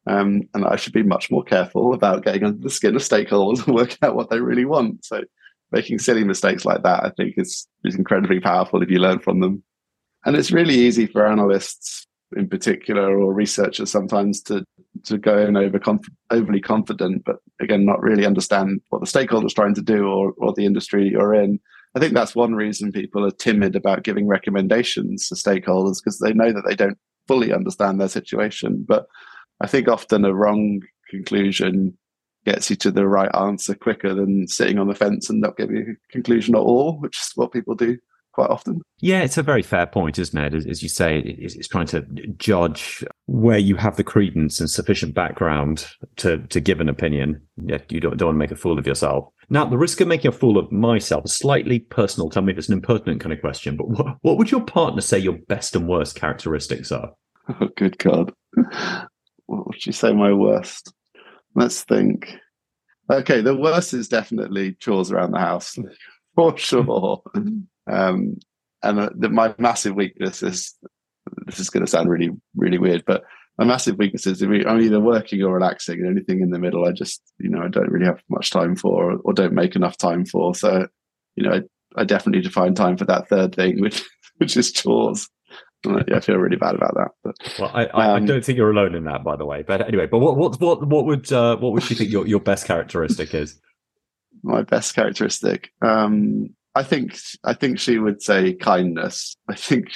[0.07, 3.63] Um, and I should be much more careful about getting under the skin of stakeholders
[3.65, 5.05] and working out what they really want.
[5.05, 5.21] So
[5.71, 9.39] making silly mistakes like that, I think, is, is incredibly powerful if you learn from
[9.39, 9.63] them.
[10.25, 12.05] And it's really easy for analysts
[12.36, 14.65] in particular or researchers sometimes to
[15.06, 19.54] to go in over conf- overly confident, but again, not really understand what the stakeholder's
[19.54, 21.60] trying to do or, or the industry you're in.
[21.95, 26.34] I think that's one reason people are timid about giving recommendations to stakeholders because they
[26.34, 26.97] know that they don't
[27.28, 28.86] fully understand their situation.
[28.88, 29.08] But
[29.62, 31.97] I think often a wrong conclusion
[32.45, 35.78] gets you to the right answer quicker than sitting on the fence and not giving
[35.78, 37.97] a conclusion at all, which is what people do
[38.34, 38.81] quite often.
[38.99, 40.53] Yeah, it's a very fair point, isn't it?
[40.53, 42.01] As, as you say, it's, trying to
[42.38, 47.41] judge where you have the credence and sufficient background to to give an opinion.
[47.63, 49.29] Yeah, you don't, don't want to make a fool of yourself.
[49.49, 52.29] Now, the risk of making a fool of myself is slightly personal.
[52.29, 55.01] Tell me if it's an impertinent kind of question, but what, what would your partner
[55.01, 57.11] say your best and worst characteristics are?
[57.49, 58.34] Oh, good God.
[59.45, 60.93] What would you say my worst?
[61.53, 62.34] Let's think.
[63.11, 65.77] Okay, the worst is definitely chores around the house,
[66.36, 67.21] for sure.
[67.88, 68.38] Um,
[68.81, 70.73] and uh, the, my massive weakness is
[71.45, 73.23] this is going to sound really, really weird, but
[73.57, 76.91] my massive weakness is I'm either working or relaxing, and anything in the middle, I
[76.91, 79.97] just, you know, I don't really have much time for, or, or don't make enough
[79.97, 80.55] time for.
[80.55, 80.88] So,
[81.36, 84.03] you know, I, I, definitely need to find time for that third thing, which
[84.38, 85.29] which is chores.
[85.86, 87.11] yeah, I feel really bad about that.
[87.23, 89.61] But, well, I, I, um, I, don't think you're alone in that, by the way.
[89.61, 92.39] But anyway, but what what what what would uh, what would you think your, your
[92.39, 93.59] best characteristic is?
[94.41, 95.71] My best characteristic.
[95.81, 99.36] Um, I think I think she would say kindness.
[99.47, 99.88] I think,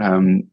[0.00, 0.44] um,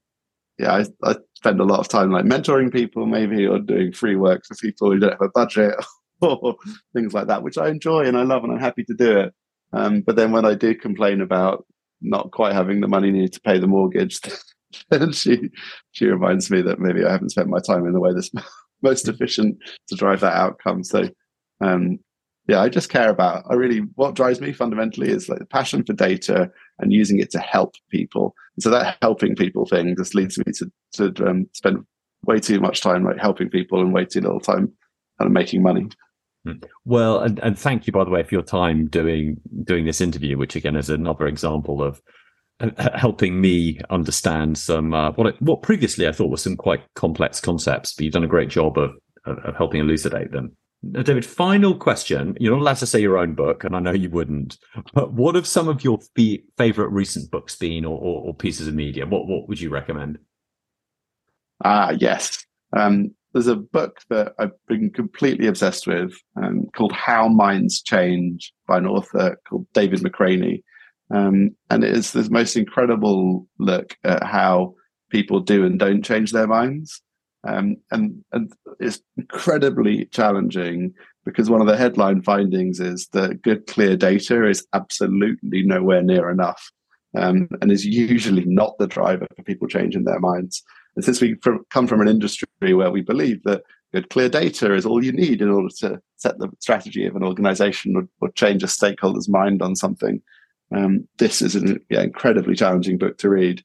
[0.58, 4.18] yeah, I, I, spend a lot of time like mentoring people, maybe, or doing free
[4.18, 5.74] work for people who don't have a budget,
[6.22, 6.56] or
[6.94, 9.34] things like that, which I enjoy and I love, and I'm happy to do it.
[9.72, 11.66] Um, but then when I do complain about
[12.02, 14.20] not quite having the money needed to pay the mortgage,
[14.90, 15.50] then she
[15.92, 18.32] she reminds me that maybe I haven't spent my time in the way that's
[18.82, 20.84] most efficient to drive that outcome.
[20.84, 21.10] So
[21.62, 22.00] um,
[22.50, 23.44] yeah, I just care about.
[23.48, 27.30] I really what drives me fundamentally is like the passion for data and using it
[27.32, 28.34] to help people.
[28.56, 31.86] And so that helping people thing just leads me to to um, spend
[32.26, 34.74] way too much time like helping people and way too little time
[35.20, 35.90] kind of making money.
[36.44, 36.54] Hmm.
[36.86, 40.36] Well, and, and thank you by the way for your time doing doing this interview,
[40.36, 42.02] which again is another example of
[42.62, 47.40] uh, helping me understand some uh, what what previously I thought were some quite complex
[47.40, 48.96] concepts, but you've done a great job of,
[49.26, 50.58] of helping elucidate them.
[50.82, 52.38] Now, David, final question.
[52.40, 54.58] You're not allowed to say your own book, and I know you wouldn't.
[54.94, 58.68] But what have some of your f- favorite recent books been, or, or, or, pieces
[58.68, 59.06] of media?
[59.06, 60.20] What what would you recommend?
[61.64, 62.46] Ah, yes.
[62.76, 68.54] Um, there's a book that I've been completely obsessed with um, called How Minds Change
[68.68, 70.64] by an author called David McRaney.
[71.12, 74.76] Um, and it is this most incredible look at how
[75.10, 77.02] people do and don't change their minds.
[77.48, 80.94] Um, and, and it's incredibly challenging
[81.26, 86.30] because one of the headline findings is that good, clear data is absolutely nowhere near
[86.30, 86.72] enough
[87.16, 90.64] um, and is usually not the driver for people changing their minds.
[90.96, 93.64] And since we from, come from an industry where we believe that
[93.94, 97.24] good, clear data is all you need in order to set the strategy of an
[97.24, 100.22] organization or, or change a stakeholder's mind on something,
[100.76, 103.64] um, this is an yeah, incredibly challenging book to read.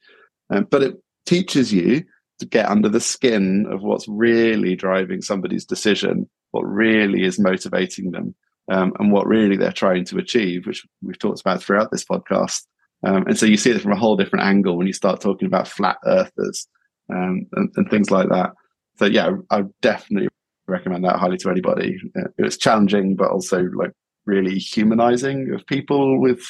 [0.51, 2.05] Um, but it teaches you
[2.45, 8.11] to get under the skin of what's really driving somebody's decision, what really is motivating
[8.11, 8.35] them,
[8.71, 12.63] um, and what really they're trying to achieve, which we've talked about throughout this podcast.
[13.03, 15.47] Um, and so you see it from a whole different angle when you start talking
[15.47, 16.69] about flat earthers
[17.11, 18.53] um, and, and, things like that.
[18.99, 20.29] So yeah, I definitely
[20.67, 21.99] recommend that highly to anybody.
[22.19, 23.93] Uh, it's challenging, but also like
[24.27, 26.43] really humanizing of people with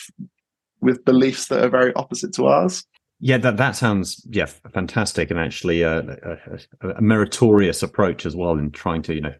[0.80, 2.84] with beliefs that are very opposite to ours.
[3.20, 5.98] Yeah, that that sounds yeah fantastic, and actually a,
[6.82, 9.34] a, a, meritorious approach as well in trying to you know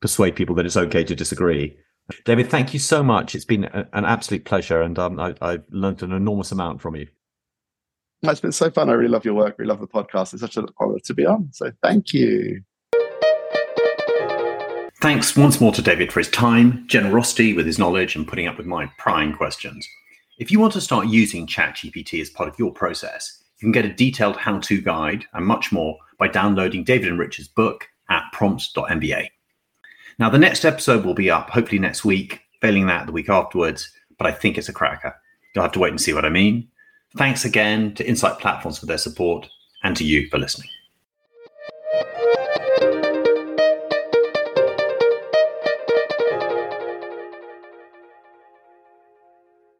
[0.00, 1.76] persuade people that it's okay to disagree.
[2.24, 3.34] David, thank you so much.
[3.34, 6.96] It's been a, an absolute pleasure, and um, I, I've learned an enormous amount from
[6.96, 7.06] you.
[8.22, 8.90] It's been so fun.
[8.90, 9.54] I really love your work.
[9.58, 10.32] I really love the podcast.
[10.32, 11.48] It's such an honor to be on.
[11.52, 12.62] So thank you.
[15.00, 18.58] Thanks once more to David for his time, generosity with his knowledge, and putting up
[18.58, 19.88] with my prying questions.
[20.40, 23.84] If you want to start using ChatGPT as part of your process, you can get
[23.84, 28.24] a detailed how to guide and much more by downloading David and Richard's book at
[28.32, 29.28] prompt.mba.
[30.18, 33.92] Now, the next episode will be up hopefully next week, failing that the week afterwards,
[34.16, 35.14] but I think it's a cracker.
[35.54, 36.68] You'll have to wait and see what I mean.
[37.18, 39.46] Thanks again to Insight Platforms for their support
[39.82, 40.70] and to you for listening.